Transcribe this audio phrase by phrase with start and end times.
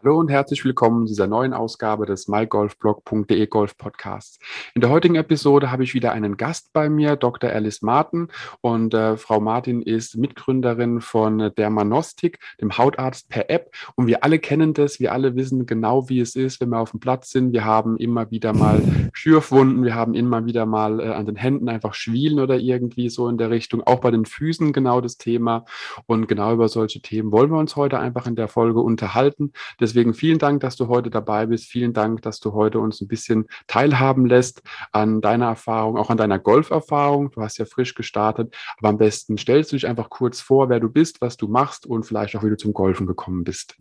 [0.00, 4.38] Hallo und herzlich willkommen zu dieser neuen Ausgabe des mygolfblog.de Golf Podcasts.
[4.76, 7.50] In der heutigen Episode habe ich wieder einen Gast bei mir, Dr.
[7.50, 8.28] Alice Martin.
[8.60, 13.74] Und äh, Frau Martin ist Mitgründerin von Dermanostik, dem Hautarzt per App.
[13.96, 16.92] Und wir alle kennen das, wir alle wissen genau, wie es ist, wenn wir auf
[16.92, 17.52] dem Platz sind.
[17.52, 18.80] Wir haben immer wieder mal
[19.12, 23.28] Schürfwunden, wir haben immer wieder mal äh, an den Händen einfach Schwielen oder irgendwie so
[23.28, 23.82] in der Richtung.
[23.84, 25.64] Auch bei den Füßen genau das Thema.
[26.06, 29.52] Und genau über solche Themen wollen wir uns heute einfach in der Folge unterhalten.
[29.78, 31.64] Das Deswegen vielen Dank, dass du heute dabei bist.
[31.64, 34.60] Vielen Dank, dass du heute uns ein bisschen teilhaben lässt
[34.92, 37.30] an deiner Erfahrung, auch an deiner Golferfahrung.
[37.30, 40.78] Du hast ja frisch gestartet, aber am besten stellst du dich einfach kurz vor, wer
[40.78, 43.78] du bist, was du machst und vielleicht auch, wie du zum Golfen gekommen bist.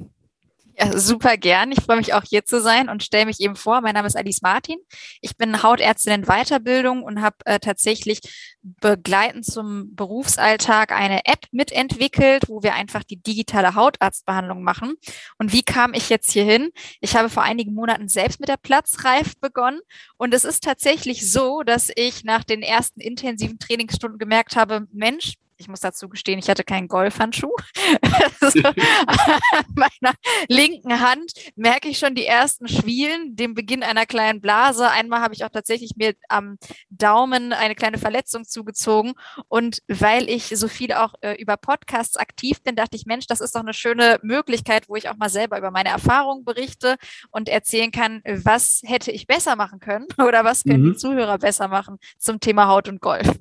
[0.80, 1.72] Ja, super gern.
[1.72, 3.82] Ich freue mich auch hier zu sein und stelle mich eben vor.
[3.82, 4.78] Mein Name ist Alice Martin.
[5.22, 8.20] Ich bin Hautärztin in Weiterbildung und habe äh, tatsächlich
[8.62, 14.94] begleitend zum Berufsalltag eine App mitentwickelt, wo wir einfach die digitale Hautarztbehandlung machen.
[15.40, 16.70] Und wie kam ich jetzt hier hin?
[17.02, 19.80] Ich habe vor einigen Monaten selbst mit der Platzreif begonnen
[20.18, 25.38] und es ist tatsächlich so, dass ich nach den ersten intensiven Trainingsstunden gemerkt habe, Mensch,
[25.58, 27.54] ich muss dazu gestehen, ich hatte keinen Golfhandschuh.
[28.42, 30.16] also, an meiner
[30.48, 34.90] linken Hand merke ich schon die ersten Schwielen, den Beginn einer kleinen Blase.
[34.90, 36.58] Einmal habe ich auch tatsächlich mir am
[36.90, 39.14] Daumen eine kleine Verletzung zugezogen.
[39.48, 43.42] Und weil ich so viel auch äh, über Podcasts aktiv bin, dachte ich, Mensch, das
[43.42, 46.98] ist doch eine schöne Möglichkeit, wo ich auch mal selber über meine Erfahrungen berichte
[47.32, 50.92] und erzählen kann, was hätte ich besser machen können oder was können mhm.
[50.94, 53.38] die Zuhörer besser machen zum Thema Haut und Golf.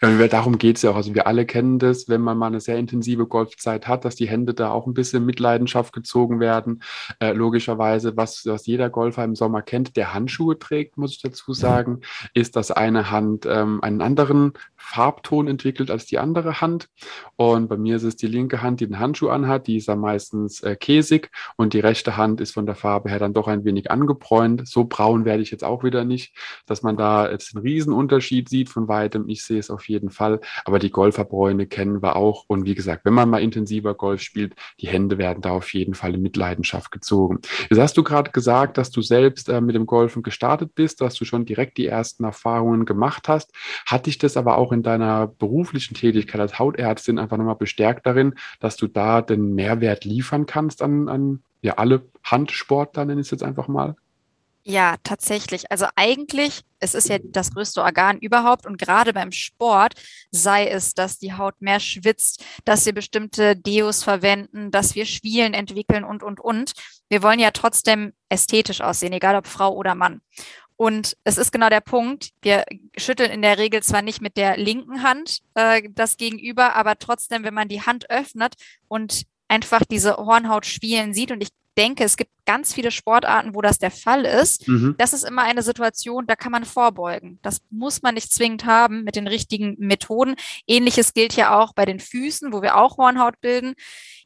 [0.00, 0.96] Ja, darum geht es ja auch.
[0.96, 4.28] Also wir alle kennen das, wenn man mal eine sehr intensive Golfzeit hat, dass die
[4.28, 6.82] Hände da auch ein bisschen mit Leidenschaft gezogen werden.
[7.20, 11.52] Äh, logischerweise, was, was jeder Golfer im Sommer kennt, der Handschuhe trägt, muss ich dazu
[11.52, 12.00] sagen,
[12.34, 16.88] ist, dass eine Hand ähm, einen anderen Farbton entwickelt als die andere Hand.
[17.36, 20.00] Und bei mir ist es die linke Hand, die den Handschuh anhat, die ist dann
[20.00, 23.64] meistens äh, käsig und die rechte Hand ist von der Farbe her dann doch ein
[23.64, 24.66] wenig angebräunt.
[24.68, 28.68] So braun werde ich jetzt auch wieder nicht, dass man da jetzt einen Riesenunterschied sieht
[28.68, 29.28] von weitem.
[29.28, 30.40] Ich sehe es auf jeden Fall.
[30.64, 32.44] Aber die Golferbräune kennen wir auch.
[32.48, 35.94] Und wie gesagt, wenn man mal intensiver Golf spielt, die Hände werden da auf jeden
[35.94, 37.40] Fall in Mitleidenschaft gezogen.
[37.70, 41.14] Jetzt hast du gerade gesagt, dass du selbst äh, mit dem Golfen gestartet bist, dass
[41.14, 43.52] du schon direkt die ersten Erfahrungen gemacht hast.
[43.86, 48.34] Hat dich das aber auch in deiner beruflichen Tätigkeit als Hautärztin einfach nochmal bestärkt darin,
[48.60, 53.30] dass du da den Mehrwert liefern kannst an, an ja, alle Handsportler, nenne ich es
[53.30, 53.94] jetzt einfach mal?
[54.64, 55.72] Ja, tatsächlich.
[55.72, 59.94] Also eigentlich, es ist ja das größte Organ überhaupt und gerade beim Sport
[60.30, 65.52] sei es, dass die Haut mehr schwitzt, dass wir bestimmte Deos verwenden, dass wir Schwielen
[65.52, 66.74] entwickeln und, und, und.
[67.08, 70.20] Wir wollen ja trotzdem ästhetisch aussehen, egal ob Frau oder Mann.
[70.76, 72.64] Und es ist genau der Punkt, wir
[72.96, 77.44] schütteln in der Regel zwar nicht mit der linken Hand äh, das Gegenüber, aber trotzdem,
[77.44, 78.54] wenn man die Hand öffnet
[78.88, 83.78] und einfach diese Hornhautschwielen sieht, und ich denke, es gibt ganz viele Sportarten, wo das
[83.78, 84.66] der Fall ist.
[84.66, 84.94] Mhm.
[84.98, 87.38] Das ist immer eine Situation, da kann man vorbeugen.
[87.42, 90.34] Das muss man nicht zwingend haben mit den richtigen Methoden.
[90.66, 93.74] Ähnliches gilt ja auch bei den Füßen, wo wir auch Hornhaut bilden.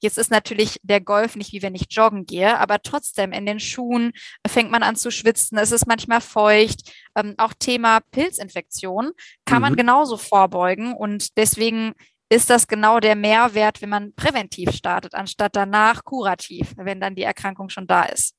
[0.00, 3.60] Jetzt ist natürlich der Golf nicht wie wenn ich joggen gehe, aber trotzdem in den
[3.60, 4.12] Schuhen
[4.46, 5.58] fängt man an zu schwitzen.
[5.58, 6.92] Es ist manchmal feucht.
[7.16, 9.12] Ähm, auch Thema Pilzinfektion
[9.44, 9.62] kann mhm.
[9.62, 11.94] man genauso vorbeugen und deswegen
[12.28, 17.22] ist das genau der Mehrwert, wenn man präventiv startet, anstatt danach kurativ, wenn dann die
[17.22, 18.34] Erkrankung schon da ist.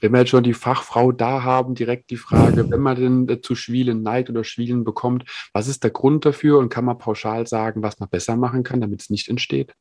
[0.00, 3.54] Wenn wir jetzt schon die Fachfrau da haben, direkt die Frage, wenn man denn zu
[3.54, 7.82] Schwielen neigt oder Schwielen bekommt, was ist der Grund dafür und kann man pauschal sagen,
[7.82, 9.74] was man besser machen kann, damit es nicht entsteht?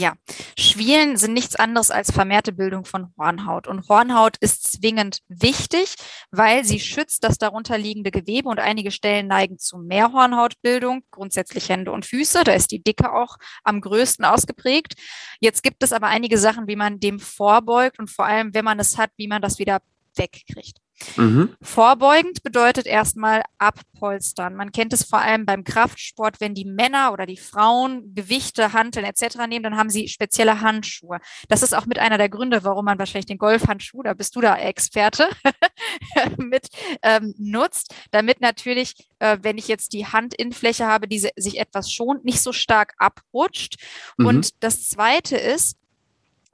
[0.00, 0.14] Ja,
[0.56, 3.66] Schwielen sind nichts anderes als vermehrte Bildung von Hornhaut.
[3.66, 5.96] Und Hornhaut ist zwingend wichtig,
[6.30, 11.68] weil sie schützt das darunter liegende Gewebe und einige Stellen neigen zu mehr Hornhautbildung, grundsätzlich
[11.68, 12.44] Hände und Füße.
[12.44, 14.94] Da ist die Dicke auch am größten ausgeprägt.
[15.40, 18.78] Jetzt gibt es aber einige Sachen, wie man dem vorbeugt und vor allem, wenn man
[18.78, 19.80] es hat, wie man das wieder
[20.14, 20.78] wegkriegt.
[21.16, 21.54] Mhm.
[21.62, 24.54] Vorbeugend bedeutet erstmal abpolstern.
[24.54, 29.04] Man kennt es vor allem beim Kraftsport, wenn die Männer oder die Frauen Gewichte, Hanteln
[29.04, 29.46] etc.
[29.48, 31.20] nehmen, dann haben sie spezielle Handschuhe.
[31.48, 34.40] Das ist auch mit einer der Gründe, warum man wahrscheinlich den Golfhandschuh, da bist du
[34.40, 35.28] da Experte,
[36.36, 36.68] mit
[37.02, 42.24] ähm, nutzt, damit natürlich, äh, wenn ich jetzt die Handinnenfläche habe, die sich etwas schont,
[42.24, 43.76] nicht so stark abrutscht.
[44.16, 44.26] Mhm.
[44.26, 45.76] Und das Zweite ist,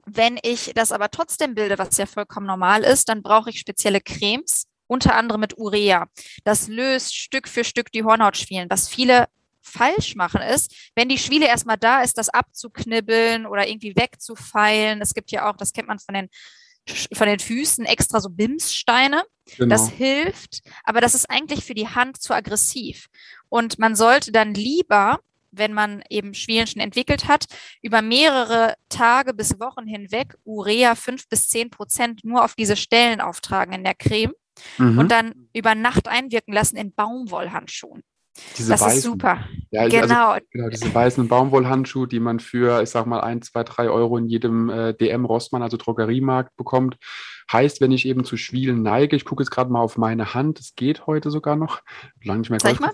[0.06, 4.00] wenn ich das aber trotzdem bilde, was ja vollkommen normal ist, dann brauche ich spezielle
[4.00, 6.06] Cremes, unter anderem mit Urea.
[6.44, 8.68] Das löst Stück für Stück die Hornhautschwielen.
[8.70, 9.26] Was viele
[9.62, 15.00] falsch machen ist, wenn die Schwiele erstmal da ist, das abzuknibbeln oder irgendwie wegzufeilen.
[15.00, 16.28] Es gibt ja auch, das kennt man von den
[17.14, 19.24] von den Füßen extra so Bimssteine.
[19.56, 19.74] Genau.
[19.74, 23.06] Das hilft, aber das ist eigentlich für die Hand zu aggressiv.
[23.48, 25.20] Und man sollte dann lieber
[25.56, 27.46] wenn man eben Schwielen schon entwickelt hat,
[27.82, 33.20] über mehrere Tage bis Wochen hinweg Urea fünf bis zehn Prozent nur auf diese Stellen
[33.20, 34.32] auftragen in der Creme
[34.78, 34.98] mhm.
[34.98, 38.02] und dann über Nacht einwirken lassen in Baumwollhandschuhen.
[38.56, 39.44] Diese das weißen, ist super.
[39.70, 40.30] Ja, also genau.
[40.30, 44.18] Also, genau, diese weißen Baumwollhandschuhe, die man für, ich sag mal, ein, zwei, drei Euro
[44.18, 46.96] in jedem äh, DM Rossmann, also Drogeriemarkt, bekommt.
[47.52, 50.58] Heißt, wenn ich eben zu Schwielen neige, ich gucke jetzt gerade mal auf meine Hand,
[50.58, 51.82] es geht heute sogar noch.
[52.24, 52.92] Lange nicht mehr Zeig mal.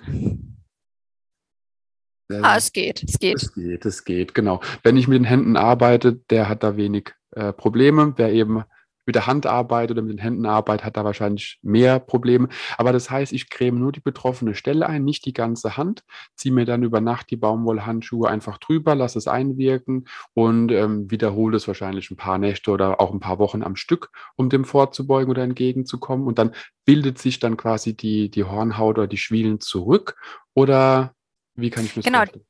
[2.43, 3.37] Ah, es geht, es geht.
[3.37, 4.61] Es geht, es geht, genau.
[4.82, 8.15] Wenn ich mit den Händen arbeite, der hat da wenig äh, Probleme.
[8.17, 8.65] Wer eben
[9.06, 12.49] mit der Hand arbeitet oder mit den Händen arbeitet, hat da wahrscheinlich mehr Probleme.
[12.79, 16.05] Aber das heißt, ich creme nur die betroffene Stelle ein, nicht die ganze Hand,
[16.37, 21.56] ziehe mir dann über Nacht die Baumwollhandschuhe einfach drüber, lasse es einwirken und ähm, wiederhole
[21.56, 25.31] es wahrscheinlich ein paar Nächte oder auch ein paar Wochen am Stück, um dem vorzubeugen
[25.31, 26.29] oder entgegenzukommen.
[26.29, 26.53] Und dann
[26.85, 30.17] bildet sich dann quasi die, die Hornhaut oder die Schwielen zurück.
[30.55, 31.15] Oder
[31.55, 32.19] wie kann ich mir das genau.
[32.19, 32.47] vorstellen?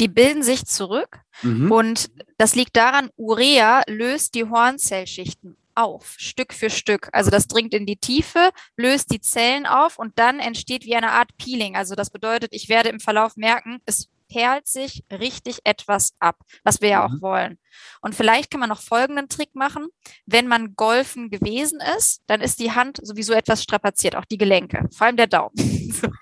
[0.00, 1.72] Die bilden sich zurück mhm.
[1.72, 7.08] und das liegt daran, Urea löst die Hornzellschichten auf, Stück für Stück.
[7.12, 11.12] Also das dringt in die Tiefe, löst die Zellen auf und dann entsteht wie eine
[11.12, 11.76] Art Peeling.
[11.76, 16.80] Also das bedeutet, ich werde im Verlauf merken, es perlt sich richtig etwas ab, was
[16.80, 17.22] wir ja auch mhm.
[17.22, 17.58] wollen.
[18.00, 19.88] Und vielleicht kann man noch folgenden Trick machen.
[20.24, 24.88] Wenn man golfen gewesen ist, dann ist die Hand sowieso etwas strapaziert, auch die Gelenke,
[24.92, 25.54] vor allem der Daumen.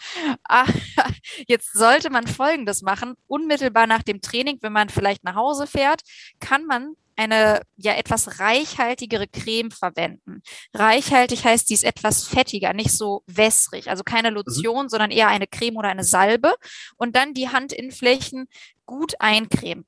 [0.45, 0.67] Ah,
[1.49, 3.15] jetzt sollte man folgendes machen.
[3.27, 6.03] Unmittelbar nach dem Training, wenn man vielleicht nach Hause fährt,
[6.39, 10.43] kann man eine ja etwas reichhaltigere Creme verwenden.
[10.73, 14.37] Reichhaltig heißt, sie ist etwas fettiger, nicht so wässrig, also keine mhm.
[14.37, 14.89] Lotion, mhm.
[14.89, 16.55] sondern eher eine Creme oder eine Salbe
[16.97, 18.47] und dann die Handinnenflächen
[18.87, 19.87] gut eincremen.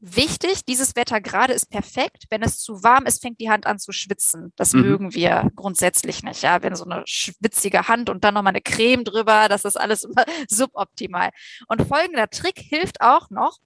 [0.00, 2.26] Wichtig, dieses Wetter gerade ist perfekt.
[2.30, 4.52] Wenn es zu warm ist, fängt die Hand an zu schwitzen.
[4.54, 4.82] Das mhm.
[4.82, 6.42] mögen wir grundsätzlich nicht.
[6.42, 10.04] Ja, wenn so eine schwitzige Hand und dann nochmal eine Creme drüber, das ist alles
[10.04, 11.30] immer suboptimal.
[11.66, 13.58] Und folgender Trick hilft auch noch,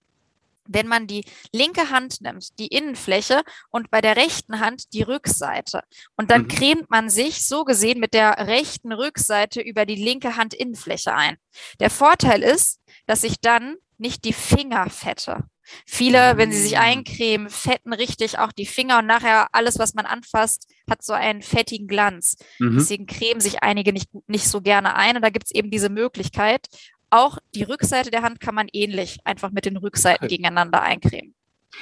[0.67, 5.83] wenn man die linke Hand nimmt, die Innenfläche und bei der rechten Hand die Rückseite.
[6.17, 6.49] Und dann mhm.
[6.49, 11.37] cremt man sich so gesehen mit der rechten Rückseite über die linke Handinnenfläche ein.
[11.81, 15.45] Der Vorteil ist, dass ich dann nicht die Finger fette.
[15.87, 16.83] Viele, wenn sie sich ah.
[16.83, 21.43] eincremen, fetten richtig auch die Finger und nachher alles, was man anfasst, hat so einen
[21.43, 22.37] fettigen Glanz.
[22.59, 22.79] Mhm.
[22.79, 25.17] Deswegen cremen sich einige nicht, nicht so gerne ein.
[25.17, 26.67] Und da gibt es eben diese Möglichkeit.
[27.13, 31.35] Auch die Rückseite der Hand kann man ähnlich einfach mit den Rückseiten gegeneinander eincremen.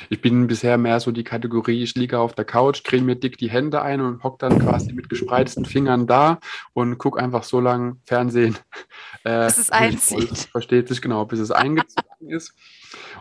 [0.08, 3.38] Ich bin bisher mehr so die Kategorie, ich liege auf der Couch, creme mir dick
[3.38, 6.40] die Hände ein und hock dann quasi mit gespreizten Fingern da
[6.72, 8.58] und gucke einfach so lange Fernsehen.
[9.22, 10.48] Äh, bis es einzieht.
[10.50, 12.54] Versteht sich genau, bis es eingezogen ist.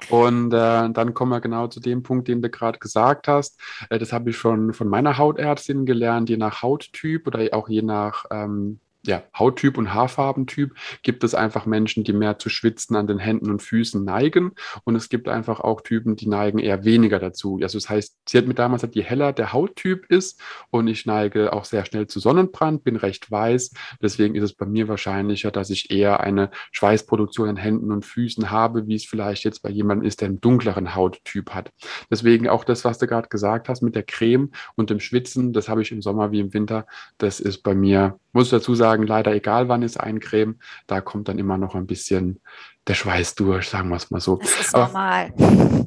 [0.10, 3.60] Und äh, dann kommen wir genau zu dem Punkt, den du gerade gesagt hast.
[3.90, 7.82] Äh, das habe ich schon von meiner Hautärztin gelernt, je nach Hauttyp oder auch je
[7.82, 8.80] nach ähm,
[9.10, 13.50] ja, Hauttyp und Haarfarbentyp gibt es einfach Menschen, die mehr zu schwitzen an den Händen
[13.50, 14.52] und Füßen neigen.
[14.84, 17.60] Und es gibt einfach auch Typen, die neigen eher weniger dazu.
[17.64, 20.40] Also das heißt, sie hat mir damals gesagt, je heller der Hauttyp ist
[20.70, 23.72] und ich neige auch sehr schnell zu Sonnenbrand, bin recht weiß.
[24.00, 28.52] Deswegen ist es bei mir wahrscheinlicher, dass ich eher eine Schweißproduktion an Händen und Füßen
[28.52, 31.72] habe, wie es vielleicht jetzt bei jemandem ist, der einen dunkleren Hauttyp hat.
[32.12, 35.68] Deswegen auch das, was du gerade gesagt hast mit der Creme und dem Schwitzen, das
[35.68, 36.86] habe ich im Sommer wie im Winter.
[37.18, 41.40] Das ist bei mir muss dazu sagen, leider egal wann es eincremen, da kommt dann
[41.40, 42.42] immer noch ein bisschen
[42.88, 44.38] der Schweiß durch, sagen wir es mal so.
[44.38, 45.32] Das ist normal.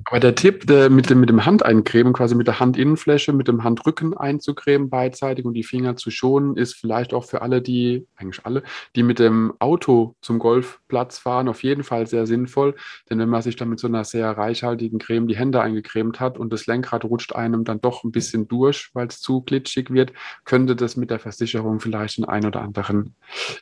[0.05, 3.65] Aber der Tipp der, mit, dem, mit dem Handeincremen, quasi mit der Handinnenfläche, mit dem
[3.65, 8.45] Handrücken einzucremen beidseitig und die Finger zu schonen, ist vielleicht auch für alle, die, eigentlich
[8.47, 8.63] alle,
[8.95, 12.77] die mit dem Auto zum Golfplatz fahren, auf jeden Fall sehr sinnvoll.
[13.11, 16.39] Denn wenn man sich dann mit so einer sehr reichhaltigen Creme die Hände eingecremt hat
[16.39, 20.13] und das Lenkrad rutscht einem dann doch ein bisschen durch, weil es zu glitschig wird,
[20.45, 23.17] könnte das mit der Versicherung vielleicht den einen oder anderen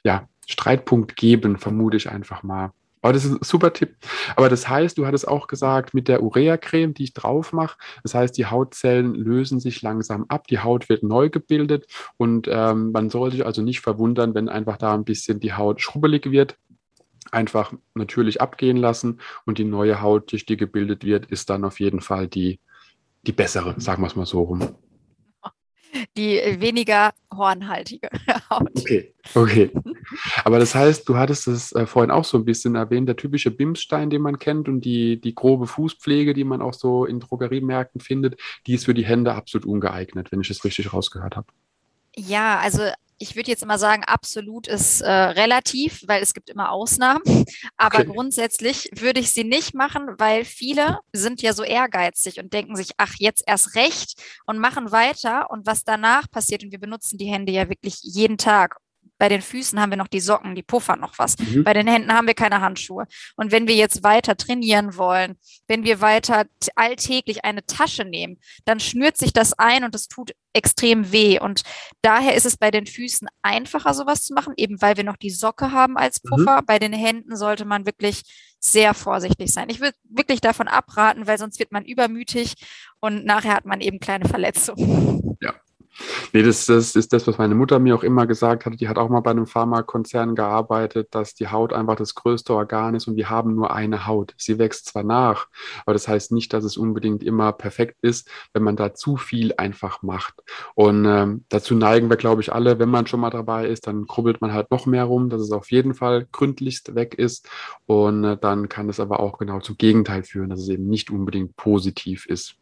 [0.05, 2.73] ja, Streitpunkt geben, vermute ich einfach mal.
[3.03, 3.97] Aber das ist ein super Tipp.
[4.37, 8.15] Aber das heißt, du hattest auch gesagt, mit der Urea-Creme, die ich drauf mache, das
[8.15, 13.11] heißt, die Hautzellen lösen sich langsam ab, die Haut wird neu gebildet und ähm, man
[13.11, 16.57] soll sich also nicht verwundern, wenn einfach da ein bisschen die Haut schrubbelig wird.
[17.33, 22.01] Einfach natürlich abgehen lassen und die neue Haut, die gebildet wird, ist dann auf jeden
[22.01, 22.61] Fall die,
[23.23, 24.75] die bessere, sagen wir es mal so rum
[26.17, 28.09] die weniger hornhaltige
[28.51, 28.69] Haut.
[28.77, 29.71] Okay, okay.
[30.45, 33.51] Aber das heißt, du hattest es äh, vorhin auch so ein bisschen erwähnt, der typische
[33.51, 38.01] Bimsstein, den man kennt und die, die grobe Fußpflege, die man auch so in Drogeriemärkten
[38.01, 41.47] findet, die ist für die Hände absolut ungeeignet, wenn ich es richtig rausgehört habe.
[42.17, 42.83] Ja, also
[43.21, 47.23] ich würde jetzt immer sagen, absolut ist äh, relativ, weil es gibt immer Ausnahmen.
[47.77, 48.09] Aber okay.
[48.11, 52.93] grundsätzlich würde ich sie nicht machen, weil viele sind ja so ehrgeizig und denken sich,
[52.97, 54.15] ach, jetzt erst recht
[54.47, 55.51] und machen weiter.
[55.51, 58.79] Und was danach passiert, und wir benutzen die Hände ja wirklich jeden Tag
[59.21, 61.39] bei den Füßen haben wir noch die Socken, die puffern noch was.
[61.39, 61.63] Mhm.
[61.63, 63.07] Bei den Händen haben wir keine Handschuhe.
[63.37, 65.37] Und wenn wir jetzt weiter trainieren wollen,
[65.69, 70.33] wenn wir weiter alltäglich eine Tasche nehmen, dann schnürt sich das ein und es tut
[70.55, 71.39] extrem weh.
[71.39, 71.65] Und
[72.01, 75.29] daher ist es bei den Füßen einfacher, sowas zu machen, eben weil wir noch die
[75.29, 76.31] Socke haben als mhm.
[76.31, 76.63] Puffer.
[76.63, 76.67] Mhm.
[76.67, 78.23] Bei den Händen sollte man wirklich
[78.59, 79.69] sehr vorsichtig sein.
[79.69, 82.55] Ich würde wirklich davon abraten, weil sonst wird man übermütig
[83.01, 85.37] und nachher hat man eben kleine Verletzungen.
[85.43, 85.55] Ja,
[86.33, 88.81] Nee, das, das ist das, was meine Mutter mir auch immer gesagt hat.
[88.81, 92.95] Die hat auch mal bei einem Pharmakonzern gearbeitet, dass die Haut einfach das größte Organ
[92.95, 94.35] ist und wir haben nur eine Haut.
[94.37, 95.49] Sie wächst zwar nach,
[95.85, 99.53] aber das heißt nicht, dass es unbedingt immer perfekt ist, wenn man da zu viel
[99.57, 100.35] einfach macht.
[100.75, 104.07] Und ähm, dazu neigen wir, glaube ich, alle, wenn man schon mal dabei ist, dann
[104.07, 107.49] krubbelt man halt noch mehr rum, dass es auf jeden Fall gründlichst weg ist.
[107.87, 111.11] Und äh, dann kann es aber auch genau zum Gegenteil führen, dass es eben nicht
[111.11, 112.60] unbedingt positiv ist.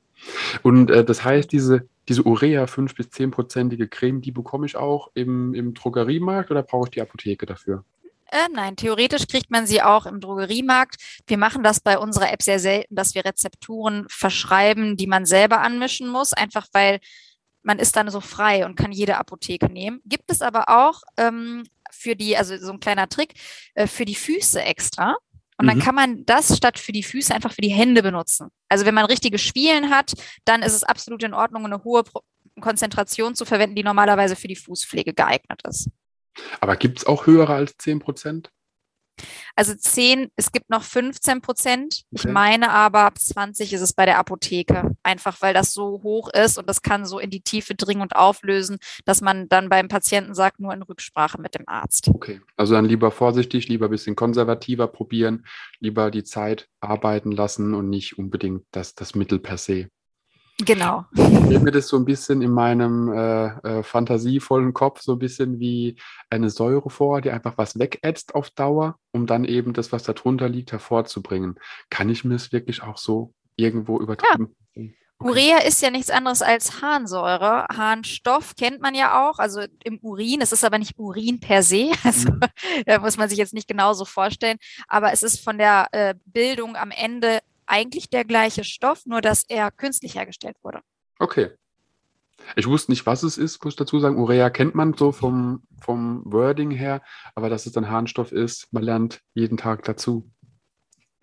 [0.63, 5.11] Und äh, das heißt, diese diese Urea 5 bis 10-prozentige Creme, die bekomme ich auch
[5.15, 7.85] im, im Drogeriemarkt oder brauche ich die Apotheke dafür?
[8.31, 10.97] Äh, nein, theoretisch kriegt man sie auch im Drogeriemarkt.
[11.27, 15.61] Wir machen das bei unserer App sehr selten, dass wir Rezepturen verschreiben, die man selber
[15.61, 17.01] anmischen muss, einfach weil
[17.63, 20.01] man ist dann so frei und kann jede Apotheke nehmen.
[20.07, 23.35] Gibt es aber auch ähm, für die, also so ein kleiner Trick,
[23.75, 25.17] äh, für die Füße extra.
[25.59, 25.83] Und dann mhm.
[25.83, 28.49] kann man das statt für die Füße einfach für die Hände benutzen.
[28.69, 30.13] Also wenn man richtige Schwielen hat,
[30.45, 32.05] dann ist es absolut in Ordnung, eine hohe
[32.61, 35.91] Konzentration zu verwenden, die normalerweise für die Fußpflege geeignet ist.
[36.61, 38.51] Aber gibt es auch höhere als 10 Prozent?
[39.57, 42.03] Also 10, es gibt noch 15 Prozent.
[42.13, 42.29] Okay.
[42.29, 44.95] Ich meine aber ab 20 ist es bei der Apotheke.
[45.03, 48.17] Einfach weil das so hoch ist und das kann so in die Tiefe dringen und
[48.17, 52.09] auflösen, dass man dann beim Patienten sagt, nur in Rücksprache mit dem Arzt.
[52.09, 55.47] Okay, also dann lieber vorsichtig, lieber ein bisschen konservativer probieren,
[55.81, 59.89] lieber die Zeit arbeiten lassen und nicht unbedingt das, das Mittel per se.
[60.65, 61.05] Genau.
[61.15, 65.19] Ich stelle mir das so ein bisschen in meinem äh, äh, fantasievollen Kopf so ein
[65.19, 65.97] bisschen wie
[66.31, 70.15] eine Säure vor, die einfach was wegätzt auf Dauer, um dann eben das, was da
[70.15, 71.61] drunter liegt, hervorzubringen.
[71.91, 74.49] Kann ich mir das wirklich auch so irgendwo übertragen?
[74.75, 74.83] Ja.
[74.83, 74.95] Okay.
[75.21, 77.67] Urea ist ja nichts anderes als Harnsäure.
[77.77, 80.41] Harnstoff kennt man ja auch, also im Urin.
[80.41, 82.41] Es ist aber nicht Urin per se, also mhm.
[82.87, 84.59] da muss man sich jetzt nicht genauso vorstellen.
[84.87, 89.45] Aber es ist von der äh, Bildung am Ende eigentlich der gleiche Stoff, nur dass
[89.49, 90.81] er künstlich hergestellt wurde.
[91.19, 91.51] Okay.
[92.57, 94.17] Ich wusste nicht, was es ist, muss ich dazu sagen.
[94.17, 97.03] Urea kennt man so vom, vom Wording her,
[97.35, 100.31] aber dass es dann Harnstoff ist, man lernt jeden Tag dazu.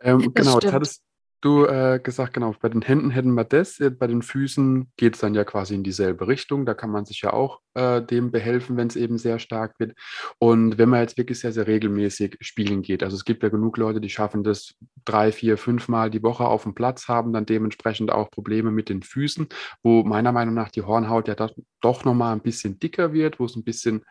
[0.00, 1.02] ähm, genau, jetzt hattest,
[1.40, 5.20] du äh, gesagt, genau, bei den Händen hätten wir das, bei den Füßen geht es
[5.20, 6.66] dann ja quasi in dieselbe Richtung.
[6.66, 9.96] Da kann man sich ja auch äh, dem behelfen, wenn es eben sehr stark wird.
[10.38, 13.76] Und wenn man jetzt wirklich sehr, sehr regelmäßig spielen geht, also es gibt ja genug
[13.76, 14.74] Leute, die schaffen das
[15.04, 18.88] drei, vier, fünf Mal die Woche auf dem Platz, haben dann dementsprechend auch Probleme mit
[18.88, 19.48] den Füßen,
[19.82, 23.44] wo meiner Meinung nach die Hornhaut ja doch, doch nochmal ein bisschen dicker wird, wo
[23.44, 24.04] es ein bisschen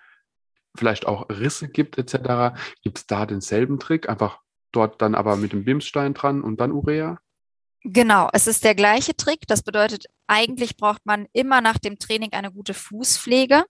[0.78, 2.58] vielleicht auch Risse gibt etc.
[2.84, 4.10] Gibt es da denselben Trick?
[4.10, 4.40] Einfach
[4.76, 7.20] dort dann aber mit dem Bimsstein dran und dann Urea?
[7.84, 9.42] Genau, es ist der gleiche Trick.
[9.48, 13.64] Das bedeutet, eigentlich braucht man immer nach dem Training eine gute Fußpflege.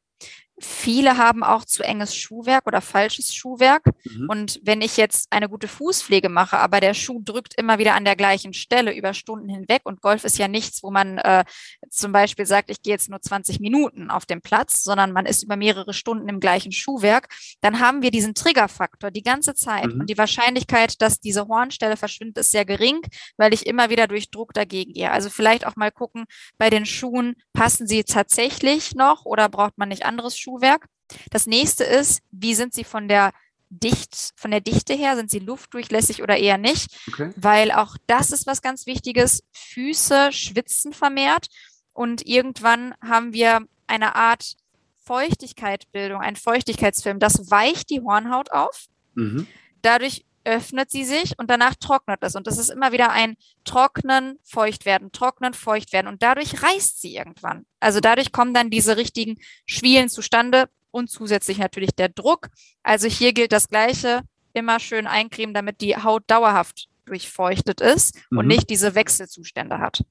[0.58, 3.84] Viele haben auch zu enges Schuhwerk oder falsches Schuhwerk.
[4.06, 4.30] Mhm.
[4.30, 8.06] Und wenn ich jetzt eine gute Fußpflege mache, aber der Schuh drückt immer wieder an
[8.06, 11.44] der gleichen Stelle über Stunden hinweg und Golf ist ja nichts, wo man äh,
[11.90, 15.44] zum Beispiel sagt, ich gehe jetzt nur 20 Minuten auf dem Platz, sondern man ist
[15.44, 17.28] über mehrere Stunden im gleichen Schuhwerk,
[17.60, 19.94] dann haben wir diesen Triggerfaktor die ganze Zeit.
[19.94, 20.02] Mhm.
[20.02, 23.02] Und die Wahrscheinlichkeit, dass diese Hornstelle verschwindet, ist sehr gering,
[23.36, 25.12] weil ich immer wieder durch Druck dagegen gehe.
[25.12, 26.26] Also vielleicht auch mal gucken,
[26.58, 30.45] bei den Schuhen, passen sie tatsächlich noch oder braucht man nicht anderes Schuh?
[30.46, 30.88] Schuhwerk.
[31.32, 33.32] Das nächste ist, wie sind sie von der
[33.70, 36.96] dicht, von der Dichte her, sind sie luftdurchlässig oder eher nicht?
[37.08, 37.32] Okay.
[37.36, 39.44] Weil auch das ist was ganz Wichtiges.
[39.52, 41.48] Füße schwitzen vermehrt
[41.94, 44.56] und irgendwann haben wir eine Art
[45.04, 47.20] Feuchtigkeitsbildung, ein Feuchtigkeitsfilm.
[47.20, 48.86] Das weicht die Hornhaut auf.
[49.14, 49.48] Mhm.
[49.82, 52.36] Dadurch öffnet sie sich und danach trocknet es.
[52.36, 56.08] Und das ist immer wieder ein Trocknen, feucht werden, trocknen, feucht werden.
[56.08, 57.66] Und dadurch reißt sie irgendwann.
[57.80, 62.48] Also dadurch kommen dann diese richtigen Schwielen zustande und zusätzlich natürlich der Druck.
[62.84, 64.22] Also hier gilt das Gleiche.
[64.54, 68.40] Immer schön eincremen, damit die Haut dauerhaft durchfeuchtet ist mhm.
[68.40, 70.04] und nicht diese Wechselzustände hat.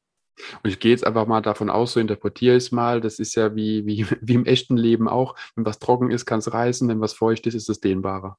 [0.63, 3.35] Und ich gehe jetzt einfach mal davon aus, so interpretiere ich es mal, das ist
[3.37, 5.37] ja wie, wie, wie im echten Leben auch.
[5.55, 8.39] Wenn was trocken ist, kann es reißen, wenn was feucht ist, ist es dehnbarer.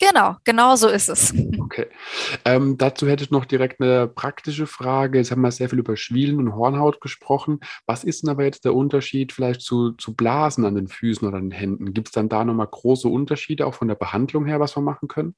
[0.00, 1.34] Genau, genau so ist es.
[1.70, 1.86] Okay.
[2.44, 5.18] Ähm, dazu hätte ich noch direkt eine praktische Frage.
[5.18, 7.60] Jetzt haben wir sehr viel über Schwielen und Hornhaut gesprochen.
[7.86, 11.36] Was ist denn aber jetzt der Unterschied vielleicht zu, zu Blasen an den Füßen oder
[11.36, 11.92] an den Händen?
[11.92, 15.06] Gibt es dann da nochmal große Unterschiede auch von der Behandlung her, was wir machen
[15.06, 15.36] können?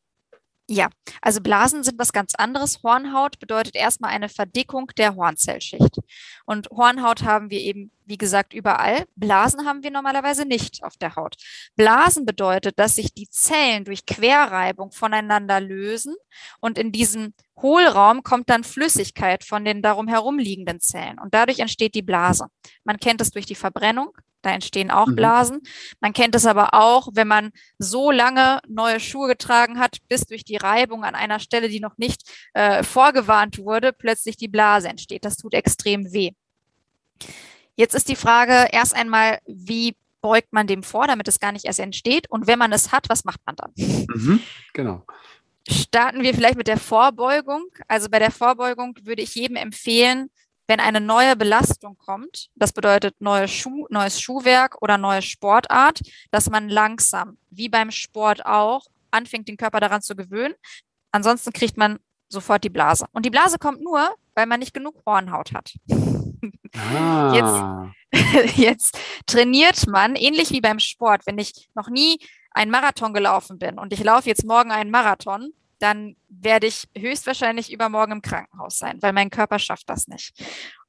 [0.75, 0.89] Ja,
[1.21, 2.83] also Blasen sind was ganz anderes.
[2.83, 5.99] Hornhaut bedeutet erstmal eine Verdickung der Hornzellschicht.
[6.47, 9.05] Und Hornhaut haben wir eben, wie gesagt, überall.
[9.15, 11.37] Blasen haben wir normalerweise nicht auf der Haut.
[11.77, 16.15] Blasen bedeutet, dass sich die Zellen durch Querreibung voneinander lösen
[16.61, 21.95] und in diesem Hohlraum kommt dann Flüssigkeit von den darum herumliegenden Zellen und dadurch entsteht
[21.95, 22.47] die Blase.
[22.83, 25.17] Man kennt es durch die Verbrennung, da entstehen auch mhm.
[25.17, 25.61] Blasen.
[26.01, 30.45] Man kennt es aber auch, wenn man so lange neue Schuhe getragen hat, bis durch
[30.45, 35.25] die Reibung an einer Stelle, die noch nicht äh, vorgewarnt wurde, plötzlich die Blase entsteht.
[35.25, 36.33] Das tut extrem weh.
[37.77, 41.65] Jetzt ist die Frage erst einmal, wie beugt man dem vor, damit es gar nicht
[41.65, 42.31] erst entsteht?
[42.31, 43.73] Und wenn man es hat, was macht man dann?
[43.77, 44.41] Mhm,
[44.73, 45.05] genau.
[45.69, 47.65] Starten wir vielleicht mit der Vorbeugung.
[47.89, 50.31] Also bei der Vorbeugung würde ich jedem empfehlen,
[50.67, 56.01] wenn eine neue Belastung kommt, das bedeutet neue Schuh, neues Schuhwerk oder neue Sportart,
[56.31, 60.55] dass man langsam, wie beim Sport auch, anfängt, den Körper daran zu gewöhnen.
[61.11, 63.07] Ansonsten kriegt man sofort die Blase.
[63.13, 65.75] Und die Blase kommt nur, weil man nicht genug Hornhaut hat.
[66.75, 67.93] Ah.
[68.13, 72.19] Jetzt, jetzt trainiert man, ähnlich wie beim Sport, wenn ich noch nie
[72.51, 77.73] einen Marathon gelaufen bin und ich laufe jetzt morgen einen Marathon, dann werde ich höchstwahrscheinlich
[77.73, 80.33] übermorgen im Krankenhaus sein, weil mein Körper schafft das nicht.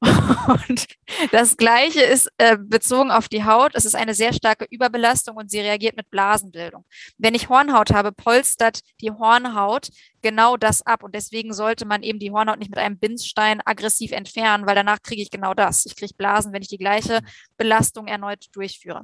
[0.00, 0.86] Und
[1.32, 3.72] das Gleiche ist äh, bezogen auf die Haut.
[3.74, 6.84] Es ist eine sehr starke Überbelastung und sie reagiert mit Blasenbildung.
[7.18, 9.88] Wenn ich Hornhaut habe, polstert die Hornhaut
[10.22, 11.02] genau das ab.
[11.02, 15.02] Und deswegen sollte man eben die Hornhaut nicht mit einem Bindstein aggressiv entfernen, weil danach
[15.02, 15.86] kriege ich genau das.
[15.86, 17.20] Ich kriege Blasen, wenn ich die gleiche
[17.56, 19.02] Belastung erneut durchführe.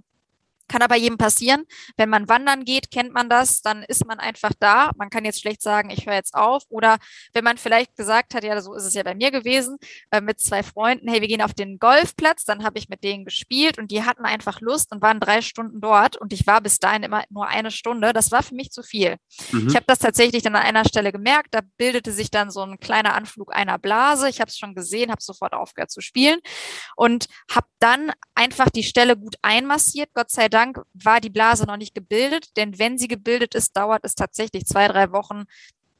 [0.71, 1.65] Kann aber jedem passieren.
[1.97, 4.93] Wenn man wandern geht, kennt man das, dann ist man einfach da.
[4.97, 6.63] Man kann jetzt schlecht sagen, ich höre jetzt auf.
[6.69, 6.99] Oder
[7.33, 9.79] wenn man vielleicht gesagt hat, ja, so ist es ja bei mir gewesen,
[10.13, 13.25] äh, mit zwei Freunden, hey, wir gehen auf den Golfplatz, dann habe ich mit denen
[13.25, 16.79] gespielt und die hatten einfach Lust und waren drei Stunden dort und ich war bis
[16.79, 18.13] dahin immer nur eine Stunde.
[18.13, 19.17] Das war für mich zu viel.
[19.51, 19.67] Mhm.
[19.71, 22.79] Ich habe das tatsächlich dann an einer Stelle gemerkt, da bildete sich dann so ein
[22.79, 24.29] kleiner Anflug einer Blase.
[24.29, 26.39] Ich habe es schon gesehen, habe sofort aufgehört zu spielen
[26.95, 31.65] und habe dann einfach die Stelle gut einmassiert, Gott sei Dank Dank war die Blase
[31.65, 35.45] noch nicht gebildet, denn wenn sie gebildet ist, dauert es tatsächlich zwei, drei Wochen,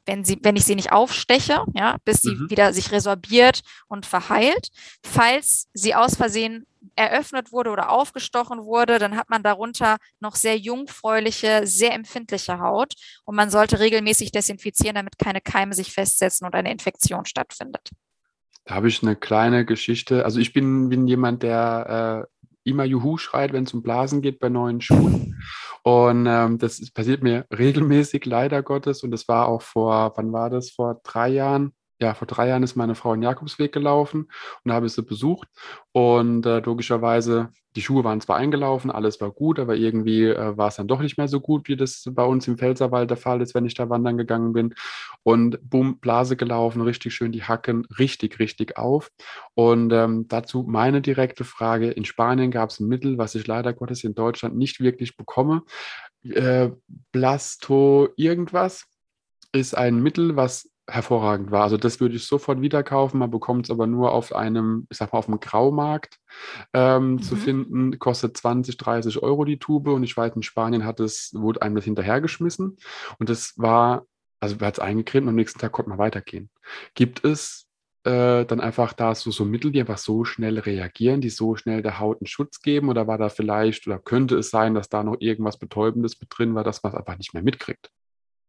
[0.05, 2.49] wenn, sie, wenn ich sie nicht aufsteche, ja, bis sie mhm.
[2.49, 4.69] wieder sich resorbiert und verheilt.
[5.03, 10.57] Falls sie aus Versehen eröffnet wurde oder aufgestochen wurde, dann hat man darunter noch sehr
[10.57, 12.93] jungfräuliche, sehr empfindliche Haut
[13.25, 17.89] und man sollte regelmäßig desinfizieren, damit keine Keime sich festsetzen und eine Infektion stattfindet.
[18.65, 20.23] Da habe ich eine kleine Geschichte.
[20.23, 24.39] Also ich bin, bin jemand, der äh, immer Juhu schreit, wenn es um Blasen geht
[24.39, 25.41] bei neuen Schuhen.
[25.83, 29.03] Und ähm, das ist, passiert mir regelmäßig, leider Gottes.
[29.03, 30.71] Und das war auch vor, wann war das?
[30.71, 34.27] Vor drei Jahren ja, vor drei Jahren ist meine Frau in Jakobsweg gelaufen
[34.63, 35.47] und habe sie besucht.
[35.91, 40.69] Und äh, logischerweise, die Schuhe waren zwar eingelaufen, alles war gut, aber irgendwie äh, war
[40.69, 43.39] es dann doch nicht mehr so gut, wie das bei uns im Pfälzerwald der Fall
[43.41, 44.73] ist, wenn ich da wandern gegangen bin.
[45.21, 49.11] Und bumm, Blase gelaufen, richtig schön die Hacken, richtig, richtig auf.
[49.53, 53.73] Und ähm, dazu meine direkte Frage: In Spanien gab es ein Mittel, was ich leider
[53.73, 55.61] Gottes in Deutschland nicht wirklich bekomme.
[56.23, 56.71] Äh,
[57.11, 58.87] Blasto irgendwas
[59.53, 61.63] ist ein Mittel, was hervorragend war.
[61.63, 63.19] Also das würde ich sofort wieder kaufen.
[63.19, 66.19] Man bekommt es aber nur auf einem, ich sag mal, auf dem Graumarkt
[66.73, 67.21] ähm, mhm.
[67.21, 67.99] zu finden.
[67.99, 69.87] Kostet 20, 30 Euro die Tube.
[69.87, 72.77] Und ich weiß, in Spanien hat es, wurde einem das hinterhergeschmissen.
[73.19, 74.05] Und das war,
[74.39, 76.49] also wer hat es eingecremt und am nächsten Tag konnte man weitergehen.
[76.93, 77.67] Gibt es
[78.03, 81.81] äh, dann einfach da so, so Mittel, die einfach so schnell reagieren, die so schnell
[81.81, 82.89] der Haut einen Schutz geben?
[82.89, 86.55] Oder war da vielleicht, oder könnte es sein, dass da noch irgendwas Betäubendes mit drin
[86.55, 87.91] war, dass man es einfach nicht mehr mitkriegt?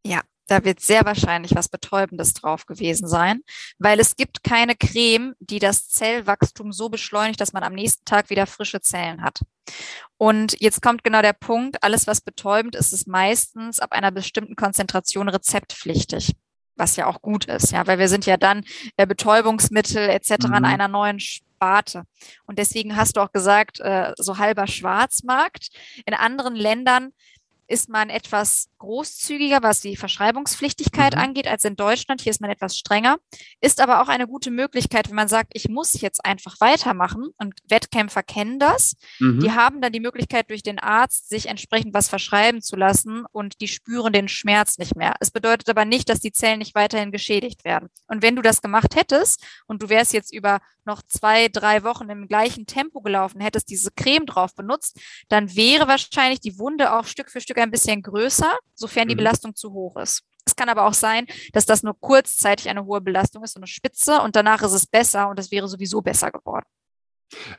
[0.04, 3.40] Ja, da wird sehr wahrscheinlich was Betäubendes drauf gewesen sein,
[3.78, 8.28] weil es gibt keine Creme, die das Zellwachstum so beschleunigt, dass man am nächsten Tag
[8.28, 9.40] wieder frische Zellen hat.
[10.18, 14.54] Und jetzt kommt genau der Punkt, alles was betäubend ist, ist meistens ab einer bestimmten
[14.54, 16.32] Konzentration rezeptpflichtig
[16.74, 18.64] was ja auch gut ist, ja, weil wir sind ja dann
[18.96, 20.46] äh, Betäubungsmittel etc.
[20.46, 20.54] Mhm.
[20.54, 22.04] an einer neuen Sparte.
[22.46, 25.68] Und deswegen hast du auch gesagt, äh, so halber Schwarzmarkt.
[26.06, 27.12] In anderen Ländern
[27.72, 31.22] ist man etwas großzügiger, was die Verschreibungspflichtigkeit mhm.
[31.22, 32.20] angeht, als in Deutschland.
[32.20, 33.16] Hier ist man etwas strenger.
[33.62, 37.28] Ist aber auch eine gute Möglichkeit, wenn man sagt, ich muss jetzt einfach weitermachen.
[37.38, 38.96] Und Wettkämpfer kennen das.
[39.20, 39.40] Mhm.
[39.40, 43.60] Die haben dann die Möglichkeit, durch den Arzt sich entsprechend was verschreiben zu lassen und
[43.62, 45.14] die spüren den Schmerz nicht mehr.
[45.20, 47.88] Es bedeutet aber nicht, dass die Zellen nicht weiterhin geschädigt werden.
[48.06, 52.08] Und wenn du das gemacht hättest und du wärst jetzt über noch zwei, drei Wochen
[52.10, 57.06] im gleichen Tempo gelaufen, hättest diese Creme drauf benutzt, dann wäre wahrscheinlich die Wunde auch
[57.06, 59.18] Stück für Stück ein bisschen größer, sofern die mhm.
[59.18, 60.22] Belastung zu hoch ist.
[60.44, 63.66] Es kann aber auch sein, dass das nur kurzzeitig eine hohe Belastung ist, so eine
[63.66, 66.66] Spitze und danach ist es besser und es wäre sowieso besser geworden.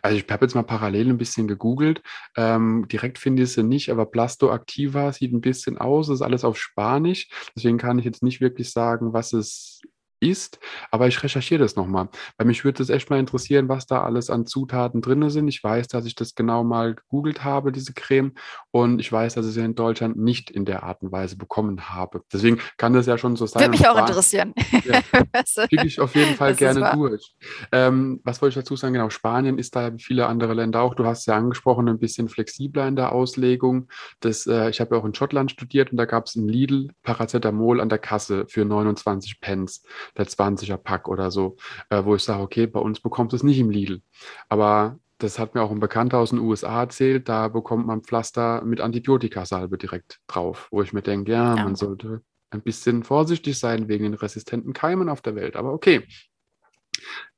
[0.02, 2.02] Also ich habe jetzt mal parallel ein bisschen gegoogelt.
[2.38, 6.44] Ähm, direkt finde ich sie nicht, aber Plasto Activa sieht ein bisschen aus, ist alles
[6.44, 7.28] auf Spanisch.
[7.56, 9.82] Deswegen kann ich jetzt nicht wirklich sagen, was es
[10.24, 10.60] ist.
[10.92, 14.30] Aber ich recherchiere das nochmal, weil mich würde es echt mal interessieren, was da alles
[14.30, 15.48] an Zutaten drin sind.
[15.48, 18.34] Ich weiß, dass ich das genau mal gegoogelt habe, diese Creme.
[18.72, 21.90] Und ich weiß, dass ich sie in Deutschland nicht in der Art und Weise bekommen
[21.90, 22.24] habe.
[22.32, 23.62] Deswegen kann das ja schon so sein.
[23.62, 24.54] Würde mich auch interessieren.
[24.84, 25.02] Ja,
[25.68, 27.36] Kriege ich auf jeden Fall gerne durch.
[27.72, 28.94] Ähm, was wollte ich dazu sagen?
[28.94, 30.96] Genau, Spanien ist da wie viele andere Länder auch.
[30.96, 33.90] Du hast es ja angesprochen, ein bisschen flexibler in der Auslegung.
[34.20, 36.90] Das, äh, ich habe ja auch in Schottland studiert und da gab es ein Lidl
[37.04, 39.84] Paracetamol an der Kasse für 29 Pence
[40.18, 41.58] der 20er Pack oder so,
[41.90, 44.02] äh, wo ich sage, okay, bei uns bekommst du es nicht im Lidl.
[44.50, 48.64] Aber das hat mir auch ein Bekannter aus den USA erzählt, da bekommt man Pflaster
[48.64, 53.58] mit Antibiotikasalbe direkt drauf, wo ich mir denke, ja, ja, man sollte ein bisschen vorsichtig
[53.58, 55.56] sein wegen den resistenten Keimen auf der Welt.
[55.56, 56.06] Aber okay,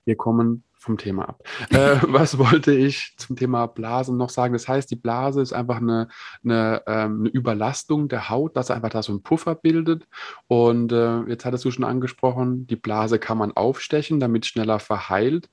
[0.04, 1.43] wir kommen vom Thema ab.
[1.71, 4.54] Äh, was wollte ich zum Thema Blasen noch sagen?
[4.54, 6.08] Das heißt, die Blase ist einfach eine,
[6.43, 10.08] eine, ähm, eine Überlastung der Haut, dass einfach da so ein Puffer bildet.
[10.48, 15.50] Und äh, jetzt hattest du schon angesprochen, die Blase kann man aufstechen, damit schneller verheilt.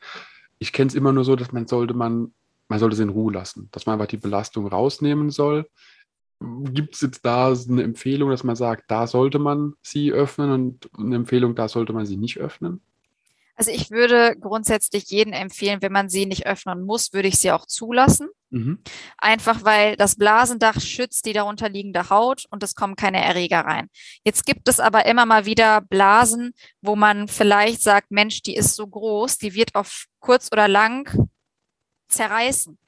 [0.58, 2.32] Ich kenne es immer nur so, dass man sollte man,
[2.68, 5.66] man sollte sie in Ruhe lassen, dass man einfach die Belastung rausnehmen soll.
[6.64, 10.90] Gibt es jetzt da eine Empfehlung, dass man sagt, da sollte man sie öffnen und
[10.98, 12.80] eine Empfehlung, da sollte man sie nicht öffnen?
[13.54, 17.52] Also ich würde grundsätzlich jeden empfehlen, wenn man sie nicht öffnen muss, würde ich sie
[17.52, 18.28] auch zulassen.
[18.50, 18.82] Mhm.
[19.18, 23.88] Einfach weil das Blasendach schützt die darunter liegende Haut und es kommen keine Erreger rein.
[24.24, 28.74] Jetzt gibt es aber immer mal wieder Blasen, wo man vielleicht sagt, Mensch, die ist
[28.74, 31.30] so groß, die wird auf kurz oder lang
[32.08, 32.78] zerreißen.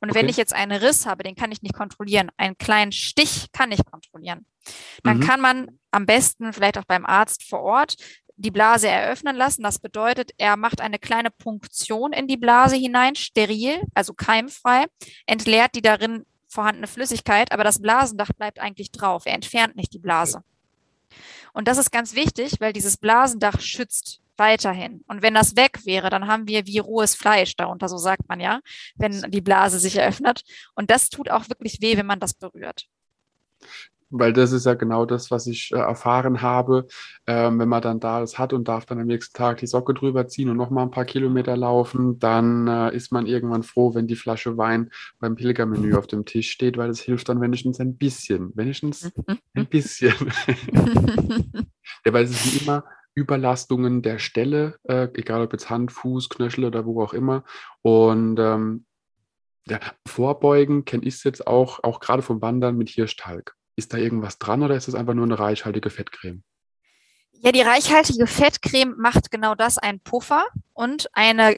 [0.00, 0.20] Und okay.
[0.20, 2.30] wenn ich jetzt einen Riss habe, den kann ich nicht kontrollieren.
[2.36, 4.46] Einen kleinen Stich kann ich kontrollieren.
[5.02, 5.22] Dann mhm.
[5.22, 7.96] kann man am besten vielleicht auch beim Arzt vor Ort
[8.36, 9.62] die Blase eröffnen lassen.
[9.62, 14.86] Das bedeutet, er macht eine kleine Punktion in die Blase hinein, steril, also keimfrei,
[15.26, 19.24] entleert die darin vorhandene Flüssigkeit, aber das Blasendach bleibt eigentlich drauf.
[19.26, 20.42] Er entfernt nicht die Blase.
[21.52, 25.04] Und das ist ganz wichtig, weil dieses Blasendach schützt weiterhin.
[25.06, 28.40] Und wenn das weg wäre, dann haben wir wie rohes Fleisch darunter, so sagt man
[28.40, 28.60] ja,
[28.96, 30.42] wenn die Blase sich eröffnet.
[30.74, 32.88] Und das tut auch wirklich weh, wenn man das berührt
[34.16, 36.86] weil das ist ja genau das, was ich äh, erfahren habe,
[37.26, 39.92] ähm, wenn man dann da das hat und darf dann am nächsten Tag die Socke
[39.92, 44.06] drüber ziehen und nochmal ein paar Kilometer laufen, dann äh, ist man irgendwann froh, wenn
[44.06, 47.96] die Flasche Wein beim Pilgermenü auf dem Tisch steht, weil es hilft dann wenigstens ein
[47.96, 49.10] bisschen, wenigstens
[49.54, 50.14] ein bisschen.
[52.06, 52.84] ja, weil es sind immer
[53.16, 57.44] Überlastungen der Stelle, äh, egal ob jetzt Hand, Fuß, Knöchel oder wo auch immer.
[57.82, 58.86] Und ähm,
[59.66, 63.56] ja, Vorbeugen kenne ich es jetzt auch, auch gerade vom Wandern mit Hirschtalg.
[63.76, 66.42] Ist da irgendwas dran oder ist das einfach nur eine reichhaltige Fettcreme?
[67.32, 71.56] Ja, die reichhaltige Fettcreme macht genau das, ein Puffer und eine,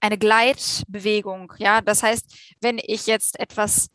[0.00, 1.52] eine Gleitbewegung.
[1.58, 3.90] Ja, das heißt, wenn ich jetzt etwas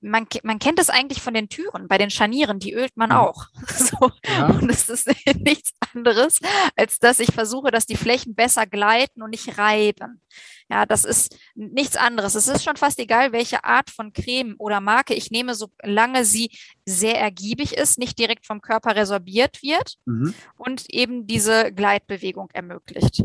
[0.00, 3.46] man, man kennt es eigentlich von den Türen, bei den Scharnieren, die ölt man auch.
[3.80, 4.10] So.
[4.26, 4.46] Ja.
[4.46, 6.40] Und es ist nichts anderes,
[6.76, 10.20] als dass ich versuche, dass die Flächen besser gleiten und nicht reiben.
[10.68, 12.34] Ja, das ist nichts anderes.
[12.34, 16.50] Es ist schon fast egal, welche Art von Creme oder Marke ich nehme, solange sie
[16.84, 20.34] sehr ergiebig ist, nicht direkt vom Körper resorbiert wird mhm.
[20.56, 23.24] und eben diese Gleitbewegung ermöglicht.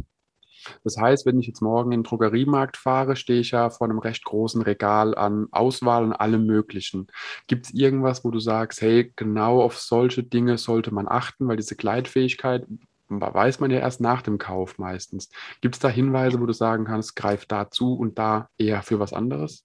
[0.83, 3.99] Das heißt, wenn ich jetzt morgen in den Drogeriemarkt fahre, stehe ich ja vor einem
[3.99, 7.07] recht großen Regal an Auswahl und allem Möglichen.
[7.47, 11.57] Gibt es irgendwas, wo du sagst, hey, genau auf solche Dinge sollte man achten, weil
[11.57, 12.65] diese Gleitfähigkeit
[13.09, 15.29] weiß man ja erst nach dem Kauf meistens.
[15.61, 18.99] Gibt es da Hinweise, wo du sagen kannst, greif da zu und da eher für
[18.99, 19.63] was anderes?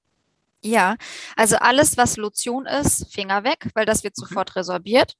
[0.62, 0.96] Ja,
[1.36, 4.28] also alles, was Lotion ist, Finger weg, weil das wird okay.
[4.28, 5.14] sofort resorbiert.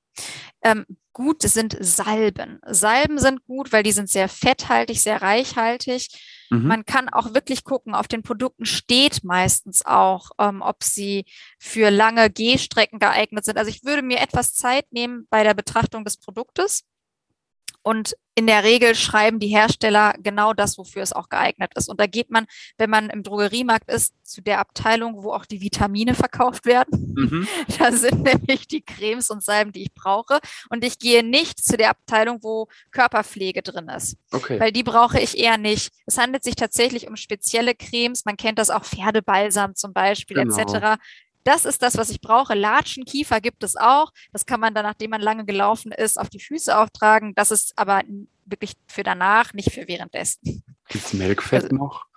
[0.62, 2.60] Ähm, gut sind Salben.
[2.66, 6.08] Salben sind gut, weil die sind sehr fetthaltig, sehr reichhaltig.
[6.50, 6.66] Mhm.
[6.66, 11.24] Man kann auch wirklich gucken, auf den Produkten steht meistens auch, ähm, ob sie
[11.58, 13.56] für lange Gehstrecken geeignet sind.
[13.56, 16.84] Also ich würde mir etwas Zeit nehmen bei der Betrachtung des Produktes
[17.82, 21.88] und in der Regel schreiben die Hersteller genau das, wofür es auch geeignet ist.
[21.88, 22.46] Und da geht man,
[22.78, 27.14] wenn man im Drogeriemarkt ist, zu der Abteilung, wo auch die Vitamine verkauft werden.
[27.16, 27.48] Mhm.
[27.78, 30.40] Da sind nämlich die Cremes und Salben, die ich brauche.
[30.70, 34.16] Und ich gehe nicht zu der Abteilung, wo Körperpflege drin ist.
[34.30, 34.60] Okay.
[34.60, 35.92] Weil die brauche ich eher nicht.
[36.06, 38.24] Es handelt sich tatsächlich um spezielle Cremes.
[38.24, 40.56] Man kennt das auch Pferdebalsam zum Beispiel genau.
[40.56, 40.98] etc
[41.44, 42.54] das ist das, was ich brauche.
[42.54, 44.12] Latschen, Kiefer gibt es auch.
[44.32, 47.34] Das kann man dann, nachdem man lange gelaufen ist, auf die Füße auftragen.
[47.34, 48.02] Das ist aber
[48.44, 50.62] wirklich für danach, nicht für währenddessen.
[50.88, 52.09] Gibt es Melkfett also, noch?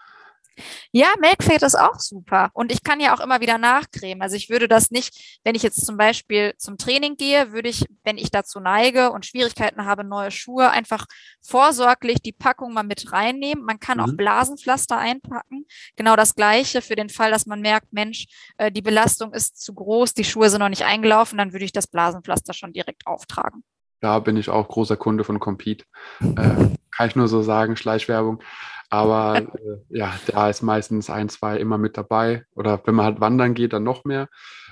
[0.91, 2.49] Ja, Milkfade ist auch super.
[2.53, 4.21] Und ich kann ja auch immer wieder nachcremen.
[4.21, 7.85] Also ich würde das nicht, wenn ich jetzt zum Beispiel zum Training gehe, würde ich,
[8.03, 11.05] wenn ich dazu neige und Schwierigkeiten habe, neue Schuhe, einfach
[11.41, 13.65] vorsorglich die Packung mal mit reinnehmen.
[13.65, 14.03] Man kann mhm.
[14.03, 15.65] auch Blasenpflaster einpacken.
[15.95, 18.25] Genau das Gleiche für den Fall, dass man merkt, Mensch,
[18.57, 21.71] äh, die Belastung ist zu groß, die Schuhe sind noch nicht eingelaufen, dann würde ich
[21.71, 23.63] das Blasenpflaster schon direkt auftragen.
[24.03, 25.85] Da bin ich auch großer Kunde von Compete.
[26.21, 28.43] Äh, kann ich nur so sagen, Schleichwerbung.
[28.89, 32.43] Aber äh, ja, da ist meistens ein, zwei immer mit dabei.
[32.53, 34.27] Oder wenn man halt wandern geht, dann noch mehr.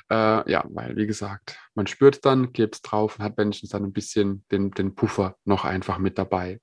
[0.09, 3.69] Äh, ja, weil, wie gesagt, man spürt es dann, klebt es drauf und hat wenigstens
[3.69, 6.59] dann ein bisschen den, den Puffer noch einfach mit dabei.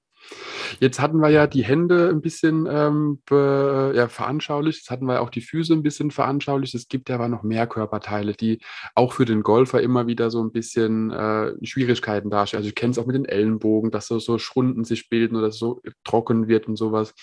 [0.81, 5.21] Jetzt hatten wir ja die Hände ein bisschen ähm, be, ja, veranschaulicht, jetzt hatten wir
[5.21, 6.75] auch die Füße ein bisschen veranschaulicht.
[6.75, 8.61] Es gibt ja aber noch mehr Körperteile, die
[8.95, 12.61] auch für den Golfer immer wieder so ein bisschen äh, Schwierigkeiten darstellen.
[12.61, 15.51] Also ich kenne es auch mit den Ellenbogen, dass so, so Schrunden sich bilden oder
[15.51, 17.15] so trocken wird und sowas.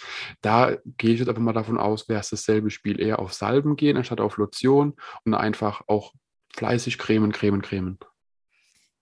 [0.41, 3.75] Da gehe ich jetzt einfach mal davon aus, wäre es dasselbe Spiel eher auf Salben
[3.75, 6.13] gehen, anstatt auf Lotion und einfach auch
[6.55, 7.99] fleißig cremen, cremen, cremen.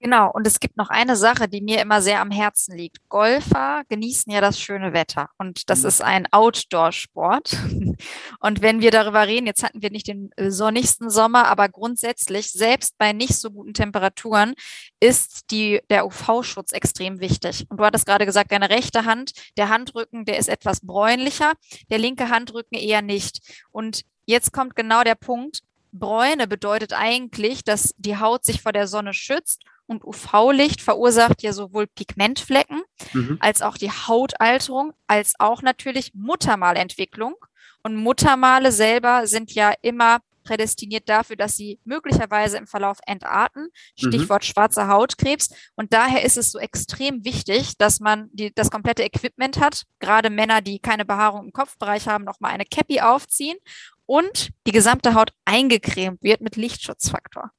[0.04, 3.08] Genau, und es gibt noch eine Sache, die mir immer sehr am Herzen liegt.
[3.08, 5.88] Golfer genießen ja das schöne Wetter und das mhm.
[5.88, 7.56] ist ein Outdoor-Sport.
[8.42, 12.52] Und wenn wir darüber reden, jetzt hatten wir nicht den äh, sonnigsten Sommer, aber grundsätzlich,
[12.52, 14.56] selbst bei nicht so guten Temperaturen,
[15.00, 17.66] ist die, der UV-Schutz extrem wichtig.
[17.70, 21.54] Und du hattest gerade gesagt, deine rechte Hand, der Handrücken, der ist etwas bräunlicher,
[21.90, 23.40] der linke Handrücken eher nicht.
[23.72, 25.62] Und jetzt kommt genau der Punkt,
[25.94, 31.54] Bräune bedeutet eigentlich, dass die Haut sich vor der Sonne schützt und UV-Licht verursacht ja
[31.54, 32.82] sowohl Pigmentflecken
[33.14, 33.38] mhm.
[33.40, 37.36] als auch die Hautalterung, als auch natürlich Muttermalentwicklung.
[37.84, 43.70] Und Muttermale selber sind ja immer prädestiniert dafür, dass sie möglicherweise im Verlauf entarten.
[43.98, 44.48] Stichwort mhm.
[44.48, 45.50] schwarzer Hautkrebs.
[45.76, 49.84] Und daher ist es so extrem wichtig, dass man die, das komplette Equipment hat.
[50.00, 53.58] Gerade Männer, die keine Behaarung im Kopfbereich haben, nochmal eine Cappy aufziehen
[54.06, 57.52] und die gesamte Haut eingecremt wird mit Lichtschutzfaktor.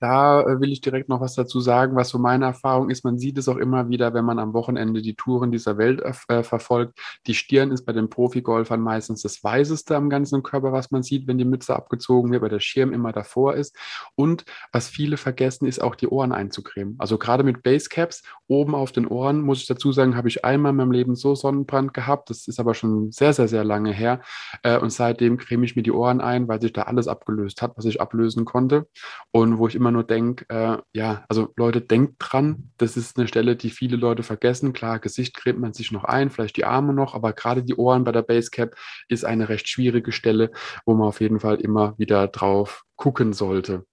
[0.00, 3.04] Da äh, will ich direkt noch was dazu sagen, was so meine Erfahrung ist.
[3.04, 6.42] Man sieht es auch immer wieder, wenn man am Wochenende die Touren dieser Welt äh,
[6.42, 6.98] verfolgt.
[7.26, 11.26] Die Stirn ist bei den Profigolfern meistens das Weißeste am ganzen Körper, was man sieht,
[11.26, 13.76] wenn die Mütze abgezogen wird, weil der Schirm immer davor ist.
[14.14, 16.96] Und was viele vergessen, ist auch die Ohren einzucremen.
[16.98, 20.70] Also gerade mit Basecaps oben auf den Ohren, muss ich dazu sagen, habe ich einmal
[20.70, 22.30] in meinem Leben so Sonnenbrand gehabt.
[22.30, 24.20] Das ist aber schon sehr, sehr, sehr lange her.
[24.62, 27.76] Äh, und seitdem creme ich mir die Ohren ein, weil sich da alles abgelöst hat,
[27.76, 28.86] was ich ablösen konnte.
[29.30, 33.28] Und wo ich immer nur denke, äh, ja, also Leute, denkt dran, das ist eine
[33.28, 34.72] Stelle, die viele Leute vergessen.
[34.72, 38.04] Klar, Gesicht cremt man sich noch ein, vielleicht die Arme noch, aber gerade die Ohren
[38.04, 38.74] bei der Basecap
[39.08, 40.50] ist eine recht schwierige Stelle,
[40.84, 43.84] wo man auf jeden Fall immer wieder drauf gucken sollte.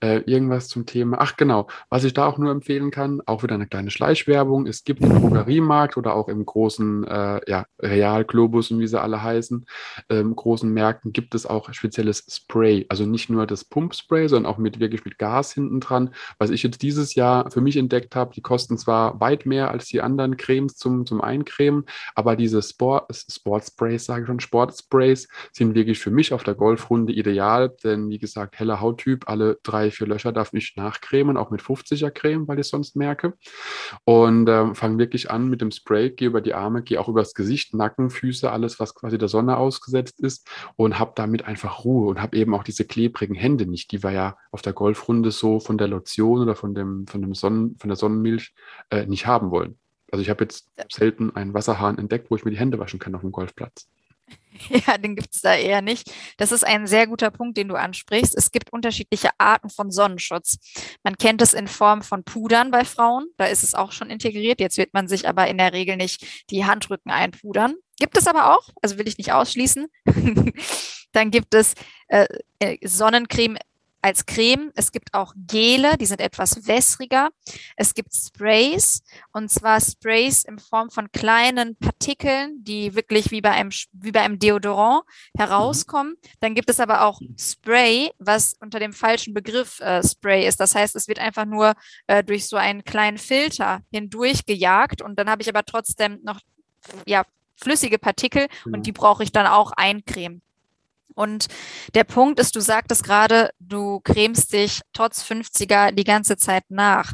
[0.00, 1.18] Äh, irgendwas zum Thema.
[1.20, 4.66] Ach genau, was ich da auch nur empfehlen kann, auch wieder eine kleine Schleichwerbung.
[4.66, 9.00] Es gibt im Drogeriemarkt oder auch im großen äh, ja, Real, Globus und wie sie
[9.00, 9.66] alle heißen,
[10.10, 12.86] ähm, großen Märkten gibt es auch spezielles Spray.
[12.88, 16.14] Also nicht nur das Pumpspray, sondern auch mit wirklich mit Gas hinten dran.
[16.38, 19.86] Was ich jetzt dieses Jahr für mich entdeckt habe, die kosten zwar weit mehr als
[19.86, 25.74] die anderen Cremes zum, zum Eincremen, aber diese Sport, Sportsprays, sage ich schon, Sportsprays sind
[25.74, 30.06] wirklich für mich auf der Golfrunde ideal, denn wie gesagt, heller Hauttyp, alle drei, vier
[30.06, 33.34] Löcher darf ich nachcremen, auch mit 50er Creme, weil ich sonst merke.
[34.04, 37.34] Und ähm, fange wirklich an mit dem Spray, gehe über die Arme, gehe auch übers
[37.34, 42.08] Gesicht, Nacken, Füße, alles, was quasi der Sonne ausgesetzt ist und habe damit einfach Ruhe
[42.08, 45.60] und habe eben auch diese klebrigen Hände nicht, die wir ja auf der Golfrunde so
[45.60, 48.54] von der Lotion oder von, dem, von, dem Sonnen, von der Sonnenmilch
[48.90, 49.78] äh, nicht haben wollen.
[50.10, 53.14] Also ich habe jetzt selten einen Wasserhahn entdeckt, wo ich mir die Hände waschen kann
[53.14, 53.88] auf dem Golfplatz.
[54.86, 56.10] Ja, den gibt es da eher nicht.
[56.36, 58.34] Das ist ein sehr guter Punkt, den du ansprichst.
[58.36, 60.58] Es gibt unterschiedliche Arten von Sonnenschutz.
[61.02, 63.26] Man kennt es in Form von Pudern bei Frauen.
[63.36, 64.60] Da ist es auch schon integriert.
[64.60, 67.74] Jetzt wird man sich aber in der Regel nicht die Handrücken einpudern.
[67.98, 69.86] Gibt es aber auch, also will ich nicht ausschließen.
[71.12, 71.74] Dann gibt es
[72.08, 72.26] äh,
[72.58, 73.56] äh Sonnencreme
[74.04, 74.70] als Creme.
[74.74, 77.30] Es gibt auch Gele, die sind etwas wässriger.
[77.74, 83.52] Es gibt Sprays und zwar Sprays in Form von kleinen Partikeln, die wirklich wie bei
[83.52, 86.12] einem, wie bei einem Deodorant herauskommen.
[86.12, 86.28] Mhm.
[86.40, 90.60] Dann gibt es aber auch Spray, was unter dem falschen Begriff äh, Spray ist.
[90.60, 91.72] Das heißt, es wird einfach nur
[92.06, 96.40] äh, durch so einen kleinen Filter hindurch gejagt und dann habe ich aber trotzdem noch
[97.06, 97.24] ja,
[97.56, 98.74] flüssige Partikel mhm.
[98.74, 100.42] und die brauche ich dann auch eincremen.
[101.14, 101.46] Und
[101.94, 107.12] der Punkt ist, du sagtest gerade, du cremst dich trotz 50er die ganze Zeit nach.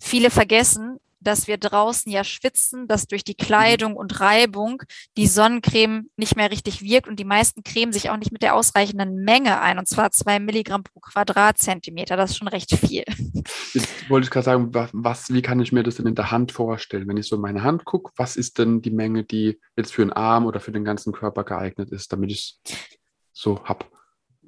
[0.00, 4.82] Viele vergessen, dass wir draußen ja schwitzen, dass durch die Kleidung und Reibung
[5.16, 8.54] die Sonnencreme nicht mehr richtig wirkt und die meisten cremen sich auch nicht mit der
[8.54, 12.16] ausreichenden Menge ein, und zwar zwei Milligramm pro Quadratzentimeter.
[12.16, 13.04] Das ist schon recht viel.
[13.72, 16.52] Jetzt wollte ich gerade sagen, was, wie kann ich mir das denn in der Hand
[16.52, 17.08] vorstellen?
[17.08, 20.02] Wenn ich so in meine Hand gucke, was ist denn die Menge, die jetzt für
[20.02, 22.58] einen Arm oder für den ganzen Körper geeignet ist, damit ich
[23.34, 23.84] so habe?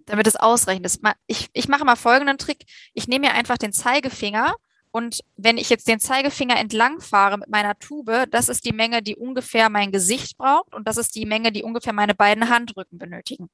[0.06, 1.00] damit es ausreichend ist.
[1.26, 2.64] Ich, ich mache mal folgenden Trick.
[2.94, 4.54] Ich nehme mir einfach den Zeigefinger
[4.92, 9.02] und wenn ich jetzt den Zeigefinger entlang fahre mit meiner Tube, das ist die Menge,
[9.02, 12.98] die ungefähr mein Gesicht braucht und das ist die Menge, die ungefähr meine beiden Handrücken
[12.98, 13.50] benötigen.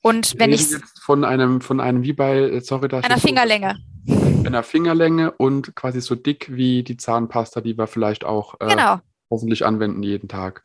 [0.00, 3.78] Und wenn ich jetzt von einem von einem wie bei sorry da einer Fingerlänge
[4.46, 9.00] einer Fingerlänge und quasi so dick wie die Zahnpasta, die wir vielleicht auch äh, genau.
[9.30, 10.64] hoffentlich anwenden jeden Tag.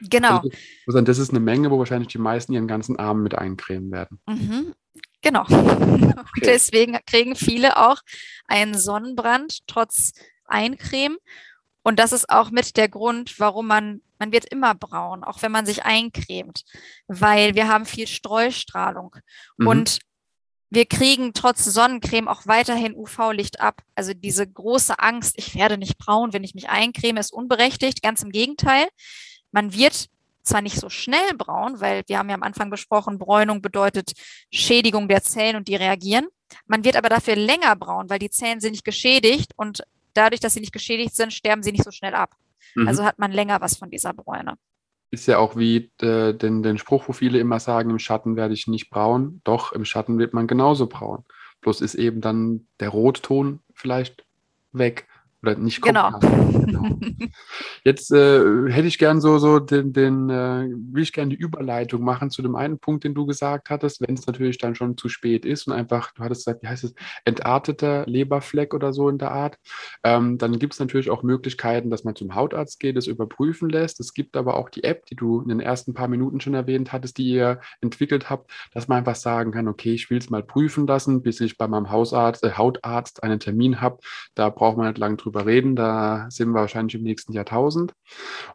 [0.00, 0.42] Genau.
[0.86, 4.20] Also, das ist eine Menge, wo wahrscheinlich die meisten ihren ganzen Arm mit eincremen werden.
[4.26, 4.74] Mhm.
[5.22, 5.44] Genau.
[6.18, 6.42] Okay.
[6.44, 8.02] Deswegen kriegen viele auch
[8.46, 10.12] einen Sonnenbrand trotz
[10.44, 11.16] Eincremen.
[11.82, 15.52] Und das ist auch mit der Grund, warum man, man wird immer braun, auch wenn
[15.52, 16.64] man sich eincremt,
[17.06, 19.16] weil wir haben viel Streustrahlung.
[19.56, 19.66] Mhm.
[19.66, 19.98] Und
[20.70, 23.82] wir kriegen trotz Sonnencreme auch weiterhin UV-Licht ab.
[23.94, 28.02] Also diese große Angst, ich werde nicht braun, wenn ich mich eincreme, ist unberechtigt.
[28.02, 28.86] Ganz im Gegenteil.
[29.52, 30.08] Man wird
[30.42, 34.12] zwar nicht so schnell braun, weil wir haben ja am Anfang besprochen, Bräunung bedeutet
[34.50, 36.26] Schädigung der Zellen und die reagieren.
[36.66, 39.82] Man wird aber dafür länger braun, weil die Zellen sind nicht geschädigt und
[40.14, 42.34] dadurch, dass sie nicht geschädigt sind, sterben sie nicht so schnell ab.
[42.74, 42.88] Mhm.
[42.88, 44.54] Also hat man länger was von dieser Bräune.
[45.10, 48.54] Ist ja auch wie äh, den, den Spruch, wo viele immer sagen, im Schatten werde
[48.54, 49.40] ich nicht braun.
[49.44, 51.24] Doch, im Schatten wird man genauso braun.
[51.62, 54.24] Bloß ist eben dann der Rotton vielleicht
[54.72, 55.07] weg.
[55.42, 56.18] Oder nicht genau.
[56.18, 56.98] genau.
[57.84, 62.02] Jetzt äh, hätte ich gern so, so den, den äh, will ich gerne die Überleitung
[62.02, 65.08] machen zu dem einen Punkt, den du gesagt hattest, wenn es natürlich dann schon zu
[65.08, 69.18] spät ist und einfach, du hattest gesagt, wie heißt es, entarteter Leberfleck oder so in
[69.18, 69.58] der Art.
[70.02, 74.00] Ähm, dann gibt es natürlich auch Möglichkeiten, dass man zum Hautarzt geht, das überprüfen lässt.
[74.00, 76.92] Es gibt aber auch die App, die du in den ersten paar Minuten schon erwähnt
[76.92, 80.42] hattest, die ihr entwickelt habt, dass man einfach sagen kann, okay, ich will es mal
[80.42, 83.98] prüfen lassen, bis ich bei meinem Hausarzt, äh, Hautarzt einen Termin habe.
[84.34, 85.76] Da braucht man nicht lange drüber drüber reden.
[85.76, 87.92] Da sind wir wahrscheinlich im nächsten Jahrtausend.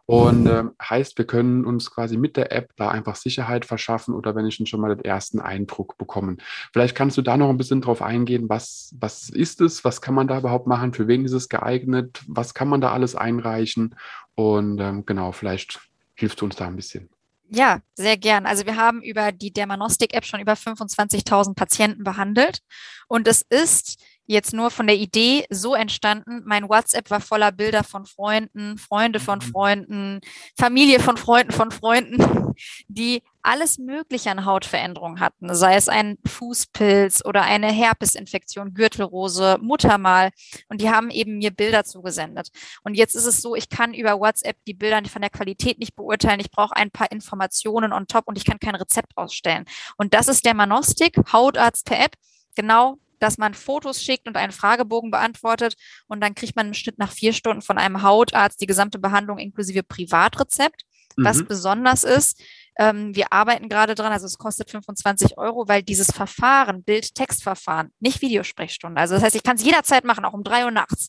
[0.06, 4.34] Und äh, heißt, wir können uns quasi mit der App da einfach Sicherheit verschaffen oder
[4.34, 6.38] wenn ich schon mal den ersten Eindruck bekommen.
[6.72, 10.14] Vielleicht kannst du da noch ein bisschen drauf eingehen, was, was ist es, was kann
[10.14, 13.94] man da überhaupt machen, für wen ist es geeignet, was kann man da alles einreichen
[14.34, 15.80] und ähm, genau, vielleicht
[16.14, 17.08] hilfst du uns da ein bisschen.
[17.50, 18.46] Ja, sehr gern.
[18.46, 22.60] Also wir haben über die Dermanostik-App schon über 25.000 Patienten behandelt
[23.06, 26.42] und es ist jetzt nur von der Idee so entstanden.
[26.44, 29.42] Mein WhatsApp war voller Bilder von Freunden, Freunde von mhm.
[29.42, 30.20] Freunden,
[30.56, 32.54] Familie von Freunden von Freunden,
[32.88, 40.30] die alles Mögliche an Hautveränderungen hatten, sei es ein Fußpilz oder eine Herpesinfektion, Gürtelrose, Muttermal.
[40.68, 42.48] Und die haben eben mir Bilder zugesendet.
[42.84, 45.94] Und jetzt ist es so, ich kann über WhatsApp die Bilder von der Qualität nicht
[45.94, 46.40] beurteilen.
[46.40, 49.66] Ich brauche ein paar Informationen on top und ich kann kein Rezept ausstellen.
[49.98, 52.12] Und das ist der Manostik, Hautarzt per App.
[52.56, 55.74] Genau dass man Fotos schickt und einen Fragebogen beantwortet
[56.06, 59.38] und dann kriegt man im Schnitt nach vier Stunden von einem Hautarzt die gesamte Behandlung
[59.38, 60.82] inklusive Privatrezept.
[61.16, 61.24] Mhm.
[61.24, 62.40] Was besonders ist,
[62.76, 68.20] ähm, wir arbeiten gerade dran, also es kostet 25 Euro, weil dieses Verfahren, Bild-Text-Verfahren, nicht
[68.20, 69.00] Videosprechstunde.
[69.00, 71.08] Also das heißt, ich kann es jederzeit machen, auch um drei Uhr nachts.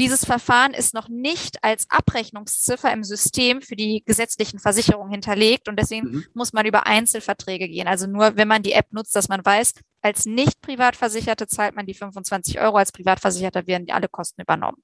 [0.00, 5.78] Dieses Verfahren ist noch nicht als Abrechnungsziffer im System für die gesetzlichen Versicherungen hinterlegt und
[5.78, 6.24] deswegen mhm.
[6.32, 7.86] muss man über Einzelverträge gehen.
[7.86, 11.84] Also nur, wenn man die App nutzt, dass man weiß, als nicht Privatversicherte zahlt man
[11.84, 14.78] die 25 Euro, als Privatversicherter werden alle Kosten übernommen.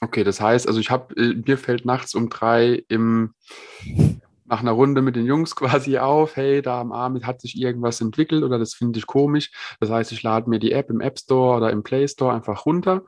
[0.00, 3.34] Okay, das heißt, also ich habe, äh, mir fällt nachts um drei im
[4.50, 8.00] nach einer Runde mit den Jungs quasi auf, hey, da am Abend hat sich irgendwas
[8.00, 9.50] entwickelt oder das finde ich komisch.
[9.78, 12.66] Das heißt, ich lade mir die App im App Store oder im Play Store einfach
[12.66, 13.02] runter,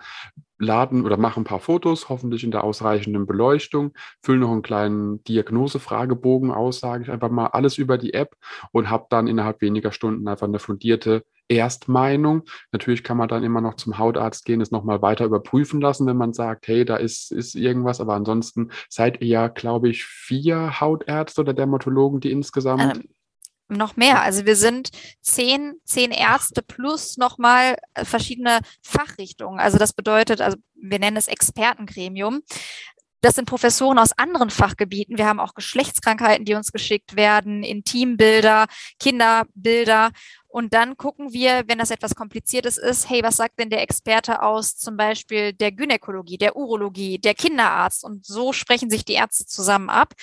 [0.63, 5.23] laden oder mache ein paar Fotos, hoffentlich in der ausreichenden Beleuchtung, fülle noch einen kleinen
[5.25, 8.37] Diagnosefragebogen aus, sage ich einfach mal alles über die App
[8.71, 12.45] und habe dann innerhalb weniger Stunden einfach eine fundierte Erstmeinung.
[12.71, 16.17] Natürlich kann man dann immer noch zum Hautarzt gehen, es nochmal weiter überprüfen lassen, wenn
[16.17, 18.01] man sagt, hey, da ist, ist irgendwas.
[18.01, 22.97] Aber ansonsten seid ihr ja, glaube ich, vier Hautärzte oder Dermatologen, die insgesamt.
[22.97, 23.09] Ähm,
[23.77, 24.23] noch mehr.
[24.23, 29.61] Also wir sind zehn, zehn Ärzte plus nochmal äh, verschiedene Fachrichtungen.
[29.61, 32.43] Also das bedeutet, also wir nennen es Expertengremium.
[33.23, 35.17] Das sind Professoren aus anderen Fachgebieten.
[35.17, 38.67] Wir haben auch Geschlechtskrankheiten, die uns geschickt werden, Intimbilder,
[38.99, 40.11] Kinderbilder.
[40.49, 44.43] Und dann gucken wir, wenn das etwas Kompliziertes ist, hey, was sagt denn der Experte
[44.43, 48.05] aus zum Beispiel der Gynäkologie, der Urologie, der Kinderarzt?
[48.05, 50.15] Und so sprechen sich die Ärzte zusammen ab.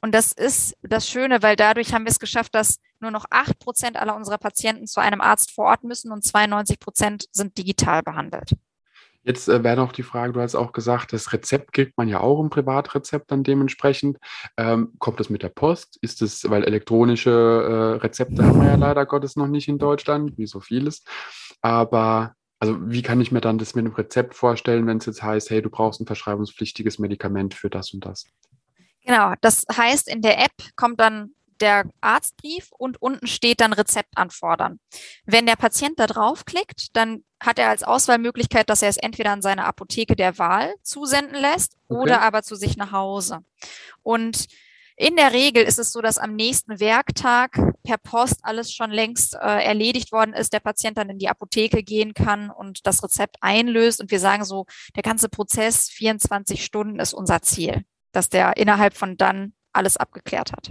[0.00, 3.58] Und das ist das Schöne, weil dadurch haben wir es geschafft, dass nur noch acht
[3.58, 8.02] Prozent aller unserer Patienten zu einem Arzt vor Ort müssen und 92 Prozent sind digital
[8.02, 8.52] behandelt.
[9.26, 12.20] Jetzt äh, wäre noch die Frage, du hast auch gesagt, das Rezept kriegt man ja
[12.20, 14.18] auch im Privatrezept dann dementsprechend.
[14.56, 15.98] Ähm, kommt das mit der Post?
[16.00, 20.38] Ist es, weil elektronische äh, Rezepte haben wir ja leider Gottes noch nicht in Deutschland,
[20.38, 21.02] wie so vieles.
[21.60, 25.24] Aber also wie kann ich mir dann das mit einem Rezept vorstellen, wenn es jetzt
[25.24, 28.26] heißt, hey, du brauchst ein verschreibungspflichtiges Medikament für das und das?
[29.04, 31.30] Genau, das heißt, in der App kommt dann
[31.60, 34.80] der Arztbrief und unten steht dann Rezept anfordern.
[35.24, 39.42] Wenn der Patient da draufklickt, dann hat er als Auswahlmöglichkeit, dass er es entweder an
[39.42, 42.00] seine Apotheke der Wahl zusenden lässt okay.
[42.00, 43.40] oder aber zu sich nach Hause.
[44.02, 44.46] Und
[44.98, 49.34] in der Regel ist es so, dass am nächsten Werktag per Post alles schon längst
[49.34, 53.36] äh, erledigt worden ist, der Patient dann in die Apotheke gehen kann und das Rezept
[53.42, 54.00] einlöst.
[54.00, 54.64] Und wir sagen so,
[54.96, 60.52] der ganze Prozess 24 Stunden ist unser Ziel, dass der innerhalb von dann alles abgeklärt
[60.52, 60.70] hat.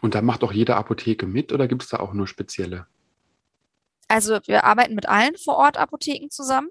[0.00, 2.86] Und da macht auch jede Apotheke mit oder gibt es da auch nur spezielle?
[4.08, 6.68] Also wir arbeiten mit allen Vor-Ort-Apotheken zusammen.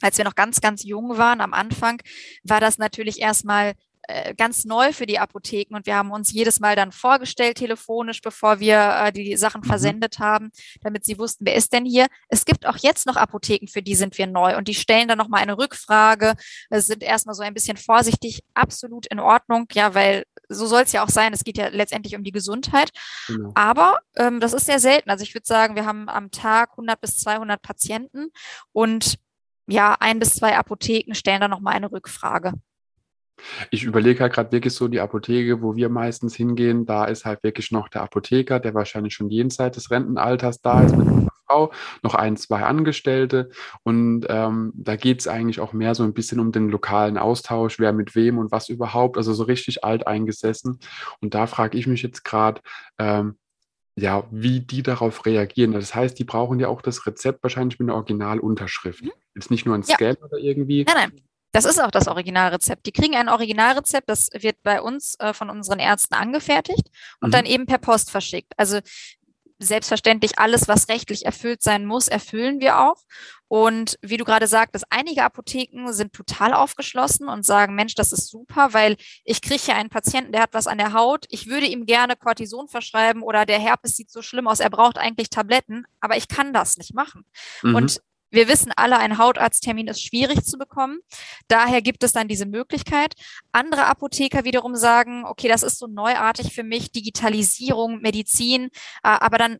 [0.00, 2.02] Als wir noch ganz, ganz jung waren am Anfang,
[2.42, 3.74] war das natürlich erstmal
[4.08, 8.20] äh, ganz neu für die Apotheken und wir haben uns jedes Mal dann vorgestellt telefonisch,
[8.20, 9.66] bevor wir äh, die Sachen mhm.
[9.66, 10.50] versendet haben,
[10.82, 12.06] damit sie wussten, wer ist denn hier.
[12.28, 15.18] Es gibt auch jetzt noch Apotheken, für die sind wir neu und die stellen dann
[15.18, 16.34] nochmal eine Rückfrage,
[16.70, 21.04] sind erstmal so ein bisschen vorsichtig, absolut in Ordnung, ja, weil so soll es ja
[21.04, 21.32] auch sein.
[21.32, 22.90] Es geht ja letztendlich um die Gesundheit.
[23.26, 23.52] Genau.
[23.54, 25.10] Aber ähm, das ist sehr selten.
[25.10, 28.30] Also ich würde sagen, wir haben am Tag 100 bis 200 Patienten
[28.72, 29.18] und
[29.66, 32.52] ja, ein bis zwei Apotheken stellen dann nochmal eine Rückfrage.
[33.70, 37.42] Ich überlege halt gerade wirklich so die Apotheke, wo wir meistens hingehen, da ist halt
[37.42, 41.72] wirklich noch der Apotheker, der wahrscheinlich schon jenseits des Rentenalters da ist mit einer Frau,
[42.02, 43.50] noch ein, zwei Angestellte.
[43.82, 47.78] Und ähm, da geht es eigentlich auch mehr so ein bisschen um den lokalen Austausch,
[47.78, 50.78] wer mit wem und was überhaupt, also so richtig alt eingesessen.
[51.20, 52.60] Und da frage ich mich jetzt gerade,
[52.98, 53.36] ähm,
[53.96, 55.72] ja, wie die darauf reagieren.
[55.72, 59.04] Das heißt, die brauchen ja auch das Rezept wahrscheinlich mit einer Originalunterschrift.
[59.04, 59.12] Mhm.
[59.34, 60.24] Jetzt nicht nur ein Scan ja.
[60.24, 60.84] oder irgendwie.
[60.84, 61.20] Nein, nein.
[61.54, 62.84] Das ist auch das Originalrezept.
[62.84, 66.90] Die kriegen ein Originalrezept, das wird bei uns äh, von unseren Ärzten angefertigt
[67.20, 67.32] und mhm.
[67.32, 68.52] dann eben per Post verschickt.
[68.56, 68.80] Also
[69.60, 72.96] selbstverständlich alles, was rechtlich erfüllt sein muss, erfüllen wir auch.
[73.46, 78.30] Und wie du gerade sagtest, einige Apotheken sind total aufgeschlossen und sagen, Mensch, das ist
[78.30, 81.24] super, weil ich kriege hier einen Patienten, der hat was an der Haut.
[81.28, 84.98] Ich würde ihm gerne Cortison verschreiben oder der Herpes sieht so schlimm aus, er braucht
[84.98, 87.24] eigentlich Tabletten, aber ich kann das nicht machen.
[87.62, 87.76] Mhm.
[87.76, 88.00] Und
[88.34, 90.98] wir wissen alle, ein Hautarzttermin ist schwierig zu bekommen.
[91.48, 93.14] Daher gibt es dann diese Möglichkeit.
[93.52, 98.70] Andere Apotheker wiederum sagen, okay, das ist so neuartig für mich, Digitalisierung, Medizin, äh,
[99.02, 99.58] aber dann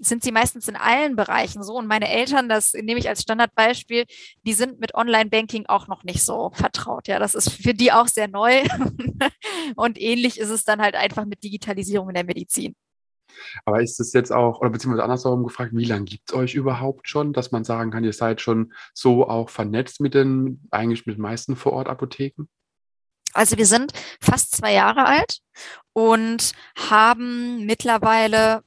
[0.00, 1.74] sind sie meistens in allen Bereichen so.
[1.74, 4.04] Und meine Eltern, das nehme ich als Standardbeispiel,
[4.44, 7.08] die sind mit Online-Banking auch noch nicht so vertraut.
[7.08, 8.64] Ja, das ist für die auch sehr neu.
[9.76, 12.74] Und ähnlich ist es dann halt einfach mit Digitalisierung in der Medizin.
[13.64, 17.08] Aber ist es jetzt auch, oder beziehungsweise andersherum gefragt, wie lange gibt es euch überhaupt
[17.08, 21.16] schon, dass man sagen kann, ihr seid schon so auch vernetzt mit den, eigentlich mit
[21.16, 22.48] den meisten Vorortapotheken?
[23.32, 25.40] Also wir sind fast zwei Jahre alt
[25.92, 28.62] und haben mittlerweile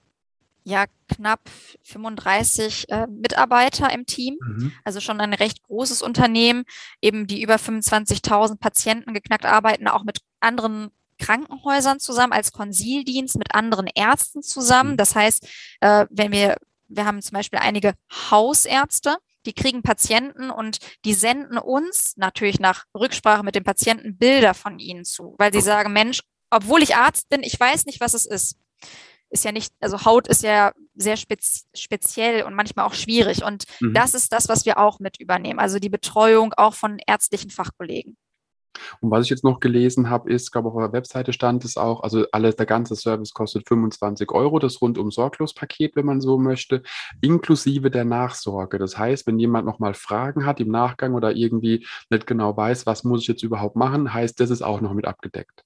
[0.63, 1.49] ja knapp
[1.83, 4.73] 35 äh, Mitarbeiter im Team, mhm.
[4.83, 6.65] also schon ein recht großes Unternehmen,
[7.01, 13.53] eben die über 25.000 Patienten geknackt arbeiten, auch mit anderen Krankenhäusern zusammen, als Konsildienst mit
[13.53, 14.91] anderen Ärzten zusammen.
[14.91, 14.97] Mhm.
[14.97, 15.47] Das heißt,
[15.81, 16.57] äh, wenn wir,
[16.87, 17.93] wir haben zum Beispiel einige
[18.31, 24.53] Hausärzte, die kriegen Patienten und die senden uns natürlich nach Rücksprache mit dem Patienten Bilder
[24.53, 28.13] von ihnen zu, weil sie sagen, Mensch, obwohl ich Arzt bin, ich weiß nicht, was
[28.13, 28.57] es ist.
[29.29, 33.43] Ist ja nicht, also Haut ist ja sehr spez speziell und manchmal auch schwierig.
[33.43, 33.93] Und mhm.
[33.93, 35.59] das ist das, was wir auch mit übernehmen.
[35.59, 38.17] Also die Betreuung auch von ärztlichen Fachkollegen.
[39.01, 42.03] Und was ich jetzt noch gelesen habe, ist, glaube auf eurer Webseite stand es auch,
[42.03, 46.37] also alles, der ganze Service kostet 25 Euro, das rundum sorglos Paket, wenn man so
[46.37, 46.83] möchte,
[47.21, 48.77] inklusive der Nachsorge.
[48.77, 53.03] Das heißt, wenn jemand nochmal Fragen hat im Nachgang oder irgendwie nicht genau weiß, was
[53.03, 55.63] muss ich jetzt überhaupt machen, heißt, das ist auch noch mit abgedeckt.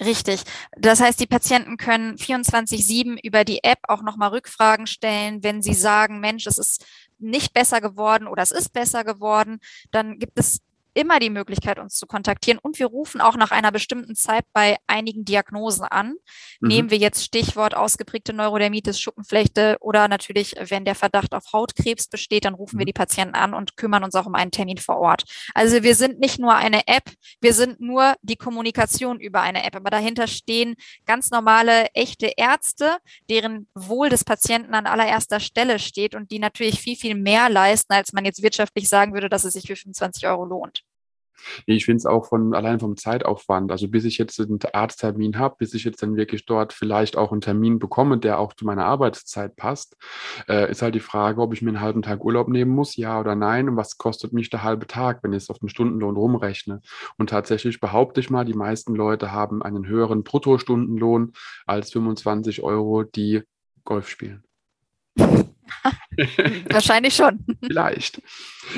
[0.00, 0.44] Richtig.
[0.72, 5.42] Das heißt, die Patienten können 24-7 über die App auch nochmal Rückfragen stellen.
[5.42, 6.86] Wenn sie sagen, Mensch, es ist
[7.18, 10.60] nicht besser geworden oder es ist besser geworden, dann gibt es
[10.94, 12.58] immer die Möglichkeit, uns zu kontaktieren.
[12.60, 16.14] Und wir rufen auch nach einer bestimmten Zeit bei einigen Diagnosen an.
[16.60, 16.68] Mhm.
[16.68, 22.44] Nehmen wir jetzt Stichwort ausgeprägte Neurodermitis, Schuppenflechte oder natürlich, wenn der Verdacht auf Hautkrebs besteht,
[22.44, 22.80] dann rufen mhm.
[22.80, 25.24] wir die Patienten an und kümmern uns auch um einen Termin vor Ort.
[25.54, 27.10] Also wir sind nicht nur eine App,
[27.40, 29.76] wir sind nur die Kommunikation über eine App.
[29.76, 30.76] Aber dahinter stehen
[31.06, 36.80] ganz normale, echte Ärzte, deren Wohl des Patienten an allererster Stelle steht und die natürlich
[36.80, 40.26] viel, viel mehr leisten, als man jetzt wirtschaftlich sagen würde, dass es sich für 25
[40.26, 40.79] Euro lohnt.
[41.66, 43.70] Nee, ich finde es auch von allein vom Zeitaufwand.
[43.70, 47.32] Also bis ich jetzt einen Arzttermin habe, bis ich jetzt dann wirklich dort vielleicht auch
[47.32, 49.96] einen Termin bekomme, der auch zu meiner Arbeitszeit passt,
[50.48, 53.20] äh, ist halt die Frage, ob ich mir einen halben Tag Urlaub nehmen muss, ja
[53.20, 53.68] oder nein.
[53.68, 56.80] Und was kostet mich der halbe Tag, wenn ich es auf den Stundenlohn rumrechne?
[57.18, 61.32] Und tatsächlich behaupte ich mal, die meisten Leute haben einen höheren Bruttostundenlohn
[61.66, 63.42] als 25 Euro, die
[63.84, 64.44] Golf spielen.
[66.70, 67.44] Wahrscheinlich schon.
[67.62, 68.20] Vielleicht.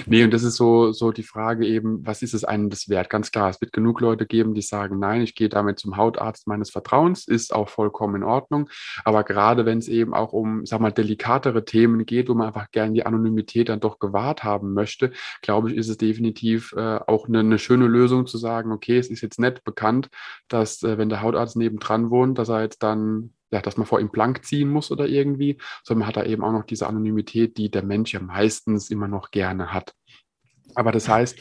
[0.07, 3.11] Nee, und das ist so, so die Frage eben, was ist es einem das wert?
[3.11, 6.46] Ganz klar, es wird genug Leute geben, die sagen, nein, ich gehe damit zum Hautarzt
[6.46, 8.68] meines Vertrauens, ist auch vollkommen in Ordnung.
[9.05, 12.70] Aber gerade wenn es eben auch um, sag mal, delikatere Themen geht, wo man einfach
[12.70, 17.28] gerne die Anonymität dann doch gewahrt haben möchte, glaube ich, ist es definitiv äh, auch
[17.28, 20.09] eine, eine, schöne Lösung zu sagen, okay, es ist jetzt nicht bekannt,
[20.48, 24.00] dass äh, wenn der Hautarzt nebendran wohnt, dass er jetzt dann ja, dass man vor
[24.00, 27.59] ihm blank ziehen muss oder irgendwie, sondern man hat da eben auch noch diese Anonymität,
[27.59, 29.94] die der Mensch ja meistens immer noch gerne hat.
[30.74, 31.38] Aber das heißt,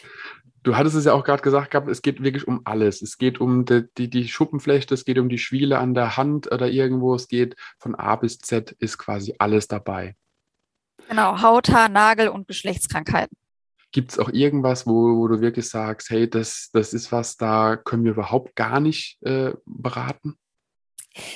[0.64, 3.02] du hattest es ja auch gerade gesagt gehabt, es geht wirklich um alles.
[3.02, 6.52] Es geht um die, die, die Schuppenflechte, es geht um die Schwiele an der Hand
[6.52, 10.16] oder irgendwo, es geht von A bis Z, ist quasi alles dabei.
[11.08, 13.38] Genau, Haut, Haar, Nagel und Geschlechtskrankheiten.
[13.94, 17.76] Gibt es auch irgendwas, wo, wo, du wirklich sagst, hey, das, das ist was, da
[17.76, 20.38] können wir überhaupt gar nicht äh, beraten?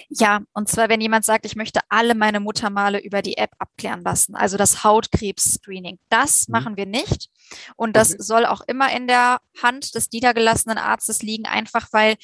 [0.09, 4.01] Ja, und zwar, wenn jemand sagt, ich möchte alle meine Muttermale über die App abklären
[4.01, 5.99] lassen, also das Hautkrebs-Screening.
[6.09, 6.51] Das mhm.
[6.53, 7.29] machen wir nicht.
[7.75, 8.23] Und das okay.
[8.23, 12.15] soll auch immer in der Hand des niedergelassenen Arztes liegen, einfach weil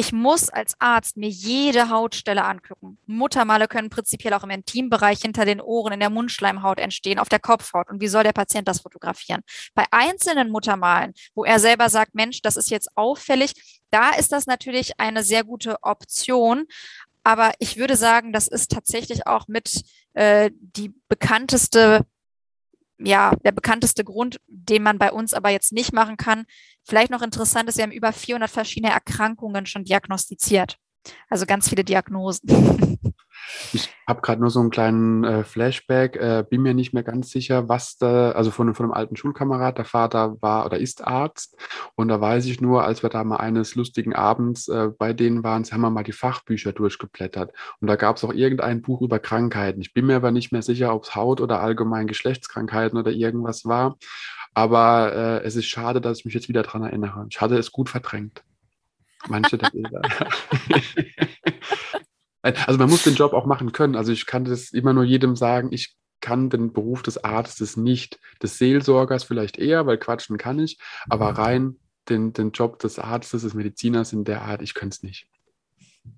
[0.00, 2.96] ich muss als Arzt mir jede Hautstelle angucken.
[3.04, 7.38] Muttermale können prinzipiell auch im Intimbereich hinter den Ohren, in der Mundschleimhaut entstehen, auf der
[7.38, 7.90] Kopfhaut.
[7.90, 9.42] Und wie soll der Patient das fotografieren?
[9.74, 14.46] Bei einzelnen Muttermalen, wo er selber sagt, Mensch, das ist jetzt auffällig, da ist das
[14.46, 16.64] natürlich eine sehr gute Option.
[17.22, 19.82] Aber ich würde sagen, das ist tatsächlich auch mit
[20.14, 22.06] äh, die bekannteste
[23.02, 26.44] ja, der bekannteste Grund, den man bei uns aber jetzt nicht machen kann.
[26.84, 30.76] Vielleicht noch interessant ist, wir haben über 400 verschiedene Erkrankungen schon diagnostiziert.
[31.28, 32.98] Also ganz viele Diagnosen.
[33.72, 37.30] Ich habe gerade nur so einen kleinen äh, Flashback, äh, bin mir nicht mehr ganz
[37.30, 41.56] sicher, was da, also von, von einem alten Schulkamerad, der Vater war oder ist Arzt.
[41.94, 45.44] Und da weiß ich nur, als wir da mal eines lustigen Abends äh, bei denen
[45.44, 47.52] waren, haben wir mal die Fachbücher durchgeblättert.
[47.80, 49.80] Und da gab es auch irgendein Buch über Krankheiten.
[49.80, 53.64] Ich bin mir aber nicht mehr sicher, ob es Haut- oder allgemein Geschlechtskrankheiten oder irgendwas
[53.64, 53.96] war.
[54.54, 57.26] Aber äh, es ist schade, dass ich mich jetzt wieder daran erinnere.
[57.30, 58.42] Ich hatte es gut verdrängt.
[59.28, 60.02] Manche der Bilder.
[62.42, 63.96] Also man muss den Job auch machen können.
[63.96, 68.18] Also ich kann das immer nur jedem sagen, ich kann den Beruf des Arztes nicht,
[68.42, 71.36] des Seelsorgers vielleicht eher, weil quatschen kann ich, aber mhm.
[71.36, 71.76] rein
[72.08, 75.26] den, den Job des Arztes, des Mediziners in der Art, ich könnte es nicht.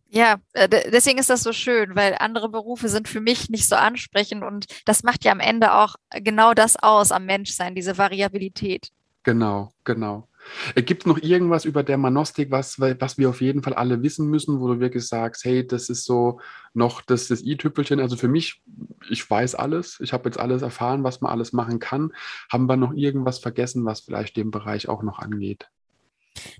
[0.08, 3.76] Ja, äh, deswegen ist das so schön, weil andere Berufe sind für mich nicht so
[3.76, 8.90] ansprechend und das macht ja am Ende auch genau das aus am Menschsein, diese Variabilität.
[9.22, 10.28] Genau, genau.
[10.74, 14.02] Äh, gibt es noch irgendwas über der Manostik, was, was wir auf jeden Fall alle
[14.02, 16.40] wissen müssen, wo du wirklich sagst, hey, das ist so
[16.74, 18.00] noch das, das i-Tüpfelchen.
[18.00, 18.62] Also für mich,
[19.08, 22.12] ich weiß alles, ich habe jetzt alles erfahren, was man alles machen kann.
[22.50, 25.68] Haben wir noch irgendwas vergessen, was vielleicht dem Bereich auch noch angeht?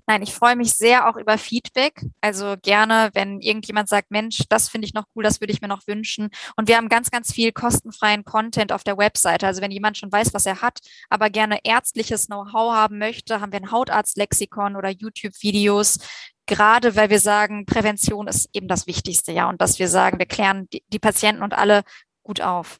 [0.05, 2.01] Nein, ich freue mich sehr auch über Feedback.
[2.21, 5.67] Also gerne, wenn irgendjemand sagt, Mensch, das finde ich noch cool, das würde ich mir
[5.67, 6.29] noch wünschen.
[6.55, 9.47] Und wir haben ganz, ganz viel kostenfreien Content auf der Webseite.
[9.47, 13.51] Also wenn jemand schon weiß, was er hat, aber gerne ärztliches Know-how haben möchte, haben
[13.51, 15.99] wir ein Hautarztlexikon oder YouTube-Videos.
[16.45, 19.49] Gerade weil wir sagen, Prävention ist eben das Wichtigste, ja.
[19.49, 21.83] Und dass wir sagen, wir klären die, die Patienten und alle
[22.23, 22.79] gut auf.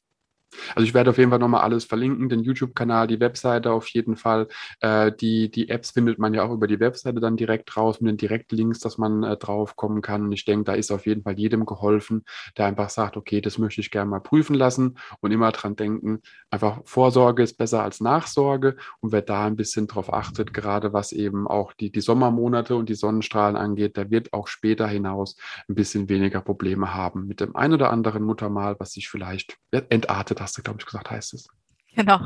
[0.76, 4.16] Also ich werde auf jeden Fall nochmal alles verlinken, den YouTube-Kanal, die Webseite auf jeden
[4.16, 4.48] Fall.
[4.80, 8.10] Äh, die, die Apps findet man ja auch über die Webseite dann direkt raus mit
[8.10, 10.24] den Direktlinks, dass man äh, drauf kommen kann.
[10.24, 12.26] Und ich denke, da ist auf jeden Fall jedem geholfen,
[12.58, 16.22] der einfach sagt, okay, das möchte ich gerne mal prüfen lassen und immer dran denken,
[16.50, 18.76] einfach Vorsorge ist besser als Nachsorge.
[19.00, 22.90] Und wer da ein bisschen drauf achtet, gerade was eben auch die, die Sommermonate und
[22.90, 25.36] die Sonnenstrahlen angeht, der wird auch später hinaus
[25.68, 30.42] ein bisschen weniger Probleme haben mit dem ein oder anderen Muttermal, was sich vielleicht entartet
[30.44, 31.48] hast du, glaube ich, gesagt, heißt es.
[31.96, 32.20] Genau.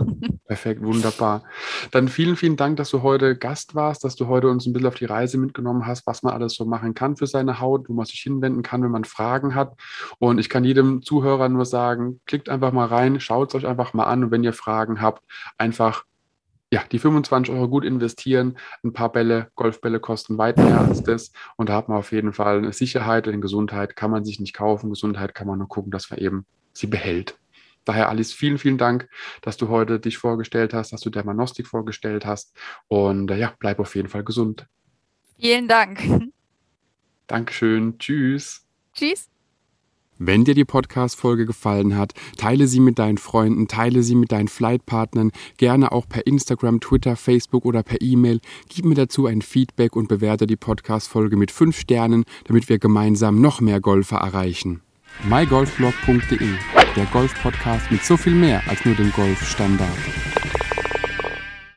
[0.47, 1.43] Perfekt, wunderbar.
[1.91, 4.87] Dann vielen, vielen Dank, dass du heute Gast warst, dass du heute uns ein bisschen
[4.87, 7.93] auf die Reise mitgenommen hast, was man alles so machen kann für seine Haut, wo
[7.93, 9.73] man sich hinwenden kann, wenn man Fragen hat.
[10.19, 13.93] Und ich kann jedem Zuhörer nur sagen, klickt einfach mal rein, schaut es euch einfach
[13.93, 15.23] mal an und wenn ihr Fragen habt,
[15.57, 16.05] einfach
[16.71, 18.57] ja, die 25 Euro gut investieren.
[18.83, 21.31] Ein paar Bälle, Golfbälle kosten weit mehr als das.
[21.55, 24.53] Und da hat man auf jeden Fall eine Sicherheit, denn Gesundheit kann man sich nicht
[24.53, 24.89] kaufen.
[24.89, 27.37] Gesundheit kann man nur gucken, dass man eben sie behält.
[27.87, 29.07] Daher, Alice, vielen, vielen Dank,
[29.41, 32.53] dass du heute dich vorgestellt hast, dass du der Manostik vorgestellt hast.
[32.89, 34.67] Und äh, ja, bleib auf jeden Fall gesund.
[35.39, 36.03] Vielen Dank.
[37.27, 37.97] Dankeschön.
[37.97, 38.65] Tschüss.
[38.93, 39.29] Tschüss.
[40.19, 44.49] Wenn dir die Podcast-Folge gefallen hat, teile sie mit deinen Freunden, teile sie mit deinen
[44.49, 48.41] Flightpartnern, gerne auch per Instagram, Twitter, Facebook oder per E-Mail.
[48.67, 53.39] Gib mir dazu ein Feedback und bewerte die Podcast-Folge mit fünf Sternen, damit wir gemeinsam
[53.39, 54.81] noch mehr Golfer erreichen.
[55.29, 56.49] mygolfblog.de,
[56.97, 59.97] der Golf-Podcast mit so viel mehr als nur dem Golfstandard.